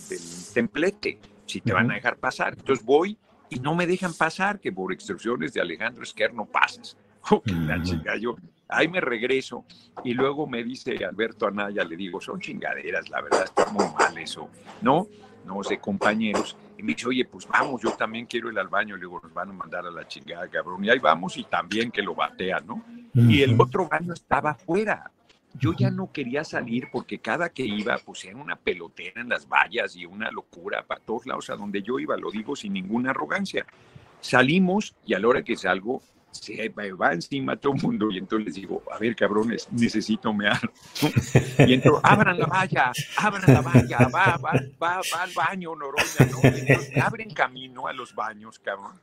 templete, 0.54 1.18
si 1.46 1.62
te 1.62 1.72
van 1.72 1.89
a 1.89 1.96
dejar 1.96 2.18
pasar. 2.18 2.56
Entonces 2.58 2.86
voy 2.86 3.18
y 3.50 3.60
no 3.60 3.74
me 3.74 3.88
dejan 3.88 4.13
pasar, 4.13 4.60
que 4.60 4.72
por 4.72 4.92
instrucciones 4.92 5.54
de 5.54 5.62
Alejandro 5.62 6.04
Esquer 6.04 6.34
no 6.34 6.46
pasas. 6.46 6.98
Oh, 7.32 7.42
la 7.46 7.82
chica, 7.82 8.18
yo, 8.18 8.36
ahí 8.68 8.89
me 8.89 9.00
regreso 9.00 9.63
y 10.04 10.13
luego 10.13 10.46
me 10.46 10.62
dice 10.62 11.06
Alberto 11.06 11.48
Anaya, 11.48 11.86
le 11.86 11.96
digo, 11.96 12.20
son 12.20 12.42
chingaderas, 12.42 13.10
la 13.10 13.22
verdad 13.22 13.46
está 13.46 13.66
muy 13.68 13.86
mal 13.98 14.18
eso, 14.18 14.50
¿no? 14.82 15.08
No 15.46 15.63
sé, 15.63 15.78
compañeros. 15.78 16.58
Y 16.84 16.86
me 16.86 16.96
dice, 16.96 17.08
oye, 17.08 17.24
pues 17.24 17.48
vamos, 17.48 17.82
yo 17.82 17.91
también 17.91 18.26
quiero 18.26 18.52
ir 18.52 18.60
al 18.60 18.67
baño. 18.67 18.98
Le 18.98 19.04
digo, 19.04 19.17
nos 19.24 19.34
van 19.34 19.52
a 19.52 19.54
mandar 19.54 19.88
a 19.88 19.89
la 19.89 20.06
chingada, 20.06 20.50
cabrón. 20.50 20.84
Y 20.84 20.89
ahí 20.89 21.00
vamos 21.00 21.38
y 21.38 21.46
también 21.46 21.89
que 21.89 22.02
lo 22.02 22.13
batean, 22.13 22.67
¿no? 22.67 22.84
Y 23.13 23.41
el 23.41 23.56
otro 23.58 23.88
baño 23.88 24.12
estaba 24.12 24.50
afuera. 24.50 25.10
Yo 25.54 25.72
ya 25.72 25.89
no 25.89 26.12
quería 26.12 26.43
salir 26.43 26.89
porque 26.91 27.19
cada 27.19 27.48
que 27.48 27.63
iba, 27.63 27.98
pues 28.04 28.26
era 28.26 28.36
una 28.36 28.58
pelotera 28.58 29.22
en 29.22 29.30
las 29.30 29.48
vallas 29.48 29.96
y 29.96 30.06
una 30.06 30.30
locura 30.30 30.84
para 30.84 31.00
todos 31.00 31.26
lados 31.26 31.50
a 31.50 31.56
donde 31.56 31.82
yo 31.82 32.00
iba, 32.00 32.17
lo 32.17 32.30
digo 32.32 32.54
sin 32.54 32.74
ninguna 32.74 33.12
arrogancia. 33.12 33.65
Salimos 34.19 34.93
y 35.06 35.13
a 35.13 35.19
la 35.19 35.30
hora 35.30 35.41
que 35.41 35.56
salgo, 35.56 36.02
se 36.34 36.69
va 36.69 37.13
encima 37.13 37.56
todo 37.56 37.74
el 37.74 37.82
mundo 37.82 38.10
y 38.12 38.17
entonces 38.17 38.46
les 38.48 38.56
digo, 38.56 38.84
a 38.91 38.98
ver 38.98 39.15
cabrones, 39.15 39.67
necesito 39.72 40.34
mear. 40.34 40.60
Y 41.60 41.74
entonces, 41.74 42.02
abran 42.04 42.39
la 42.39 42.46
valla, 42.48 42.91
abran 43.17 43.54
la 43.54 43.62
valla, 43.62 43.98
va, 44.13 44.38
va, 44.38 44.54
va, 44.82 45.02
va 45.13 45.24
al 45.24 45.32
baño, 45.34 45.76
Noroña, 45.76 46.32
¿no? 46.32 46.39
Y 46.43 46.60
entonces 46.62 46.98
abren 46.98 47.34
camino 47.34 47.88
a 47.88 47.93
los 47.93 48.13
baños, 48.13 48.60
cabrón. 48.60 49.00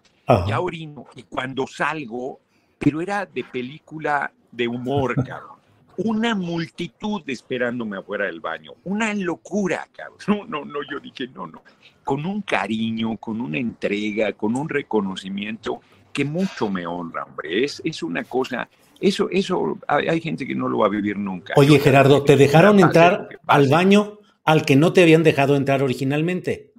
Ya 0.47 0.61
orino. 0.61 1.07
Y 1.16 1.25
cuando 1.25 1.66
salgo, 1.66 2.40
pero 2.79 3.01
era 3.01 3.27
de 3.27 3.45
película 3.45 4.33
de 4.51 4.69
humor, 4.69 5.14
cabrón. 5.25 5.59
Una 5.97 6.35
multitud 6.35 7.23
esperándome 7.27 7.99
afuera 7.99 8.27
del 8.27 8.40
baño. 8.40 8.73
Una 8.85 9.12
locura, 9.12 9.87
cabrón. 9.93 10.19
No, 10.29 10.47
no, 10.47 10.64
no, 10.64 10.81
yo 10.90 11.01
dije, 11.01 11.27
no, 11.29 11.47
no. 11.47 11.62
Con 12.05 12.25
un 12.25 12.43
cariño, 12.43 13.16
con 13.19 13.40
una 13.40 13.59
entrega, 13.59 14.33
con 14.33 14.57
un 14.57 14.69
reconocimiento 14.69 15.81
que 16.12 16.25
mucho 16.25 16.68
me 16.68 16.87
honra, 16.87 17.25
hombre. 17.25 17.64
Es, 17.64 17.81
es 17.85 18.03
una 18.03 18.25
cosa, 18.25 18.68
eso, 19.01 19.29
eso, 19.31 19.79
hay, 19.87 20.20
gente 20.20 20.46
que 20.46 20.55
no 20.55 20.68
lo 20.68 20.79
va 20.79 20.87
a 20.87 20.90
vivir 20.90 21.16
nunca. 21.18 21.55
Oye, 21.57 21.79
Gerardo, 21.79 22.23
¿te 22.23 22.37
dejaron 22.37 22.81
entrar 22.81 23.29
al 23.46 23.68
baño 23.68 24.18
al 24.44 24.64
que 24.64 24.77
no 24.77 24.92
te 24.92 25.03
habían 25.03 25.23
dejado 25.23 25.57
entrar 25.57 25.83
originalmente? 25.83 26.73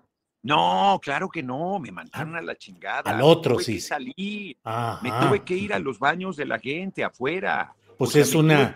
No, 0.43 0.99
claro 1.01 1.29
que 1.29 1.43
no, 1.43 1.79
me 1.79 1.91
mandaron 1.91 2.35
a 2.35 2.41
la 2.41 2.55
chingada. 2.55 3.11
Al 3.11 3.21
otro, 3.21 3.55
tuve 3.55 3.63
sí. 3.63 3.73
Que 3.75 3.81
salí, 3.81 4.57
me 5.01 5.11
tuve 5.11 5.43
que 5.43 5.55
ir 5.55 5.73
a 5.73 5.79
los 5.79 5.99
baños 5.99 6.35
de 6.35 6.45
la 6.45 6.59
gente 6.59 7.03
afuera. 7.03 7.73
Pues 7.97 8.15
es 8.15 8.33
una, 8.33 8.73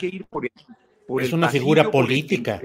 es 1.20 1.34
una 1.34 1.50
figura 1.50 1.90
política. 1.90 2.62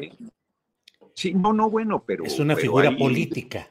Sí, 1.15 1.35
no, 1.35 1.53
no, 1.53 1.69
bueno, 1.69 2.03
pero. 2.07 2.25
Es 2.25 2.39
una 2.39 2.57
figura 2.57 2.97
política. 2.97 3.69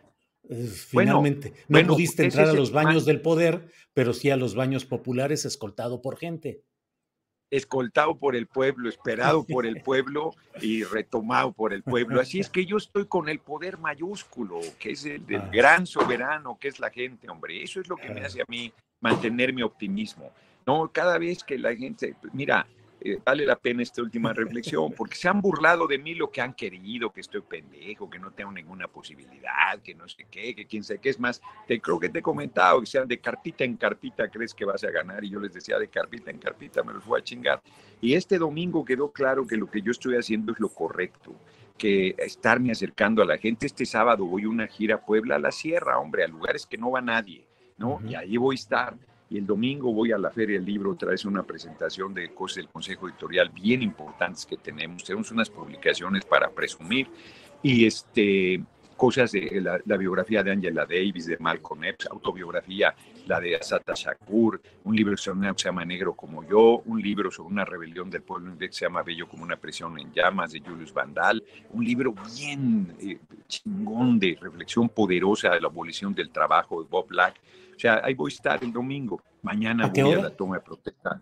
Finalmente, 0.90 1.54
no 1.68 1.86
pudiste 1.86 2.24
entrar 2.24 2.50
a 2.50 2.54
los 2.54 2.72
baños 2.72 3.06
del 3.06 3.22
poder, 3.22 3.72
pero 3.94 4.14
sí 4.14 4.30
a 4.30 4.38
los 4.38 4.56
baños 4.56 4.86
populares 4.86 5.46
escoltado 5.46 6.02
por 6.02 6.18
gente. 6.18 6.64
Escoltado 7.52 8.18
por 8.18 8.36
el 8.36 8.46
pueblo, 8.46 8.90
esperado 8.90 9.44
por 9.44 9.66
el 9.66 9.82
pueblo 9.82 10.32
y 10.62 10.84
retomado 10.84 11.52
por 11.52 11.74
el 11.74 11.82
pueblo. 11.82 12.22
Así 12.22 12.40
es 12.40 12.50
que 12.50 12.66
yo 12.66 12.78
estoy 12.78 13.08
con 13.08 13.28
el 13.28 13.40
poder 13.40 13.80
mayúsculo, 13.80 14.60
que 14.78 14.92
es 14.92 15.04
el 15.06 15.26
del 15.26 15.42
ah. 15.42 15.50
gran 15.52 15.88
soberano, 15.88 16.60
que 16.60 16.68
es 16.68 16.80
la 16.80 16.92
gente, 16.92 17.28
hombre. 17.28 17.64
Eso 17.64 17.82
es 17.82 17.90
lo 17.90 17.96
que 17.96 18.10
me 18.10 18.22
hace 18.22 18.42
a 18.42 18.46
mí 18.48 18.72
mantener 19.02 19.52
mi 19.52 19.64
optimismo. 19.64 20.32
No, 20.68 20.92
cada 20.92 21.18
vez 21.18 21.44
que 21.44 21.58
la 21.58 21.76
gente, 21.76 22.16
mira, 22.34 22.68
eh, 23.02 23.20
vale 23.24 23.46
la 23.46 23.56
pena 23.56 23.82
esta 23.82 24.02
última 24.02 24.34
reflexión, 24.34 24.94
porque 24.94 25.16
se 25.16 25.30
han 25.30 25.42
burlado 25.42 25.88
de 25.88 25.98
mí 25.98 26.16
lo 26.16 26.30
que 26.30 26.42
han 26.42 26.54
querido, 26.54 27.12
que 27.12 27.22
estoy 27.22 27.42
pendejo, 27.42 28.10
que 28.10 28.20
no 28.20 28.32
tengo 28.32 28.52
ninguna 28.52 28.88
posibilidad, 28.88 29.80
que 29.84 29.96
no 29.96 30.08
sé 30.08 30.26
qué, 30.30 30.54
que 30.56 30.66
quién 30.66 30.84
sé 30.84 31.00
qué. 31.00 31.10
Es 31.10 31.20
más, 31.20 31.42
te, 31.68 31.80
creo 31.80 32.00
que 32.00 32.10
te 32.10 32.20
he 32.20 32.22
comentado 32.22 32.80
que 32.82 32.86
sean 32.86 33.08
de 33.08 33.20
carpita 33.20 33.64
en 33.64 33.78
carpita 33.78 34.30
crees 34.30 34.54
que 34.54 34.66
vas 34.66 34.84
a 34.84 34.92
ganar, 34.92 35.24
y 35.24 35.30
yo 35.30 35.40
les 35.40 35.54
decía 35.54 35.78
de 35.80 35.88
carpita 35.88 36.32
en 36.32 36.40
carpita 36.40 36.84
me 36.84 36.94
los 36.94 37.06
voy 37.06 37.20
a 37.20 37.24
chingar. 37.24 37.62
Y 38.02 38.14
este 38.14 38.38
domingo 38.38 38.84
quedó 38.86 39.12
claro 39.12 39.46
que 39.46 39.58
lo 39.58 39.70
que 39.70 39.82
yo 39.82 39.92
estoy 39.92 40.16
haciendo 40.16 40.54
es 40.54 40.60
lo 40.60 40.70
correcto 40.70 41.36
que 41.78 42.14
estarme 42.18 42.72
acercando 42.72 43.24
a 43.24 43.26
la 43.26 43.38
gente. 43.38 43.66
Este 43.66 43.86
sábado 43.86 44.26
voy 44.26 44.44
a 44.44 44.50
una 44.50 44.68
gira 44.68 44.96
a 44.96 45.02
Puebla, 45.06 45.38
a 45.38 45.40
la 45.40 45.52
Sierra, 45.52 45.98
hombre, 45.98 46.26
a 46.26 46.28
lugares 46.28 46.66
que 46.66 46.78
no 46.78 46.92
va 46.92 47.02
nadie, 47.02 47.48
¿no? 47.78 48.00
Y 48.06 48.16
ahí 48.16 48.38
voy 48.38 48.56
a 48.56 48.60
estar 48.60 48.98
y 49.30 49.38
el 49.38 49.46
domingo 49.46 49.94
voy 49.94 50.12
a 50.12 50.18
la 50.18 50.32
Feria 50.32 50.58
del 50.58 50.66
Libro, 50.66 50.96
traes 50.96 51.24
una 51.24 51.44
presentación 51.44 52.14
de 52.14 52.34
cosas 52.34 52.58
del 52.58 52.70
Consejo 52.70 53.08
Editorial 53.08 53.50
bien 53.50 53.84
importantes 53.84 54.46
que 54.46 54.58
tenemos. 54.58 55.04
Tenemos 55.04 55.32
unas 55.32 55.50
publicaciones 55.50 56.26
para 56.26 56.50
presumir 56.50 57.08
y 57.62 57.86
este, 57.86 58.64
cosas 59.00 59.32
de 59.32 59.62
la, 59.62 59.98
biografía 59.98 60.44
de 60.44 60.52
Angela 60.52 60.86
Davis, 60.86 61.26
de 61.26 61.38
Malcolm 61.40 61.84
X, 61.86 62.08
autobiografía, 62.12 62.94
la 63.26 63.40
de 63.40 63.56
Asata 63.56 63.94
Shakur, 63.96 64.62
un 64.84 64.96
libro 64.96 65.16
que 65.16 65.22
se 65.22 65.32
llama 65.56 65.86
Negro 65.86 66.14
como 66.14 66.48
yo, 66.48 66.82
un 66.86 67.02
libro 67.02 67.32
sobre 67.32 67.54
una 67.54 67.66
rebelión 67.66 68.10
del 68.10 68.24
pueblo 68.24 68.58
que 68.58 68.72
se 68.72 68.86
llama 68.86 69.02
Bello 69.02 69.28
como 69.28 69.44
una 69.44 69.56
presión 69.56 69.98
en 69.98 70.12
llamas, 70.12 70.52
de 70.52 70.60
Julius 70.60 70.94
Vandal, 70.94 71.44
un 71.72 71.86
libro 71.86 72.14
bien 72.36 72.94
eh, 73.00 73.18
chingón 73.48 74.20
de 74.20 74.38
reflexión 74.40 74.90
poderosa 74.90 75.52
de 75.52 75.62
la 75.62 75.68
abolición 75.68 76.14
del 76.14 76.30
trabajo 76.30 76.84
de 76.84 76.90
Bob 76.90 77.08
Black 77.08 77.40
o 77.80 77.82
sea, 77.82 78.02
ahí 78.04 78.14
voy 78.14 78.30
a 78.30 78.36
estar 78.36 78.62
el 78.62 78.74
domingo. 78.74 79.24
Mañana 79.42 79.88
voy 79.88 80.12
a 80.12 80.24
la 80.24 80.30
toma 80.32 80.58
de 80.58 80.62
protesta. 80.62 81.22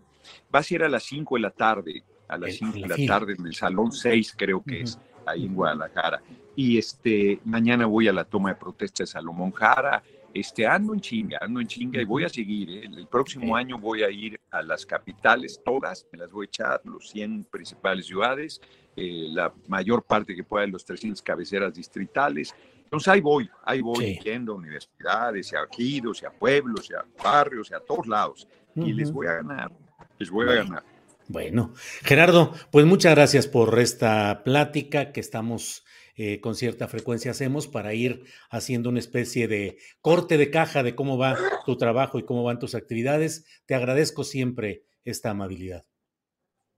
Va 0.52 0.58
a 0.58 0.62
ser 0.64 0.82
a 0.82 0.88
las 0.88 1.04
5 1.04 1.36
de 1.36 1.40
la 1.40 1.50
tarde, 1.52 2.02
a 2.26 2.36
las 2.36 2.56
5 2.56 2.72
de 2.72 2.88
la 2.88 3.06
tarde 3.06 3.36
en 3.38 3.46
el 3.46 3.54
Salón 3.54 3.92
6, 3.92 4.34
creo 4.36 4.60
que 4.64 4.80
es, 4.80 4.98
ahí 5.24 5.44
en 5.44 5.54
Guadalajara. 5.54 6.20
Y 6.58 6.76
este, 6.76 7.38
mañana 7.44 7.86
voy 7.86 8.08
a 8.08 8.12
la 8.12 8.24
toma 8.24 8.48
de 8.48 8.56
protesta 8.56 9.04
de 9.04 9.06
Salomón 9.06 9.52
Jara. 9.52 10.02
Este, 10.34 10.66
ando 10.66 10.92
en 10.92 11.00
chinga, 11.00 11.38
ando 11.40 11.60
en 11.60 11.68
chinga 11.68 12.02
y 12.02 12.04
voy 12.04 12.24
a 12.24 12.28
seguir. 12.28 12.68
¿eh? 12.68 12.90
El 12.96 13.06
próximo 13.06 13.54
año 13.54 13.78
voy 13.78 14.02
a 14.02 14.10
ir 14.10 14.40
a 14.50 14.60
las 14.62 14.84
capitales, 14.84 15.60
todas, 15.64 16.08
me 16.10 16.18
las 16.18 16.32
voy 16.32 16.46
a 16.46 16.48
echar, 16.48 16.80
los 16.82 17.10
100 17.10 17.44
principales 17.44 18.06
ciudades, 18.06 18.60
eh, 18.96 19.28
la 19.28 19.54
mayor 19.68 20.02
parte 20.02 20.34
que 20.34 20.42
pueda 20.42 20.66
de 20.66 20.72
los 20.72 20.84
300 20.84 21.22
cabeceras 21.22 21.74
distritales. 21.74 22.52
Entonces 22.82 23.06
ahí 23.06 23.20
voy, 23.20 23.48
ahí 23.64 23.80
voy 23.80 24.18
yendo 24.18 24.54
a 24.54 24.56
universidades, 24.56 25.54
a 25.54 25.58
ejidos, 25.70 26.24
a 26.24 26.30
pueblos, 26.30 26.90
a 26.90 27.04
barrios, 27.22 27.70
a 27.70 27.78
todos 27.78 28.08
lados. 28.08 28.48
Y 28.74 28.94
les 28.94 29.12
voy 29.12 29.28
a 29.28 29.34
ganar, 29.34 29.70
les 30.18 30.28
voy 30.28 30.48
a 30.48 30.54
ganar. 30.54 30.82
Bueno, 31.28 31.72
Gerardo, 32.02 32.52
pues 32.72 32.84
muchas 32.84 33.14
gracias 33.14 33.46
por 33.46 33.78
esta 33.78 34.42
plática 34.42 35.12
que 35.12 35.20
estamos 35.20 35.84
eh, 36.20 36.40
con 36.40 36.56
cierta 36.56 36.88
frecuencia 36.88 37.30
hacemos 37.30 37.68
para 37.68 37.94
ir 37.94 38.24
haciendo 38.50 38.88
una 38.88 38.98
especie 38.98 39.46
de 39.46 39.78
corte 40.00 40.36
de 40.36 40.50
caja 40.50 40.82
de 40.82 40.96
cómo 40.96 41.16
va 41.16 41.36
tu 41.64 41.76
trabajo 41.76 42.18
y 42.18 42.24
cómo 42.24 42.42
van 42.42 42.58
tus 42.58 42.74
actividades. 42.74 43.46
Te 43.66 43.76
agradezco 43.76 44.24
siempre 44.24 44.84
esta 45.04 45.30
amabilidad. 45.30 45.86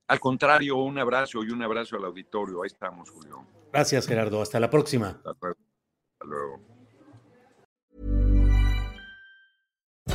Al 0.09 0.20
contrario, 0.20 0.76
un 0.76 0.98
abrazo 0.98 1.42
y 1.42 1.50
un 1.50 1.62
abrazo 1.62 1.96
al 1.96 2.05
auditorio. 2.05 2.62
Ahí 2.62 2.66
estamos, 2.66 3.09
Julio. 3.09 3.46
Gracias, 3.72 4.07
Gerardo. 4.07 4.42
Hasta 4.42 4.61
la 4.61 4.68
próxima. 4.68 5.22
luego. 6.20 6.69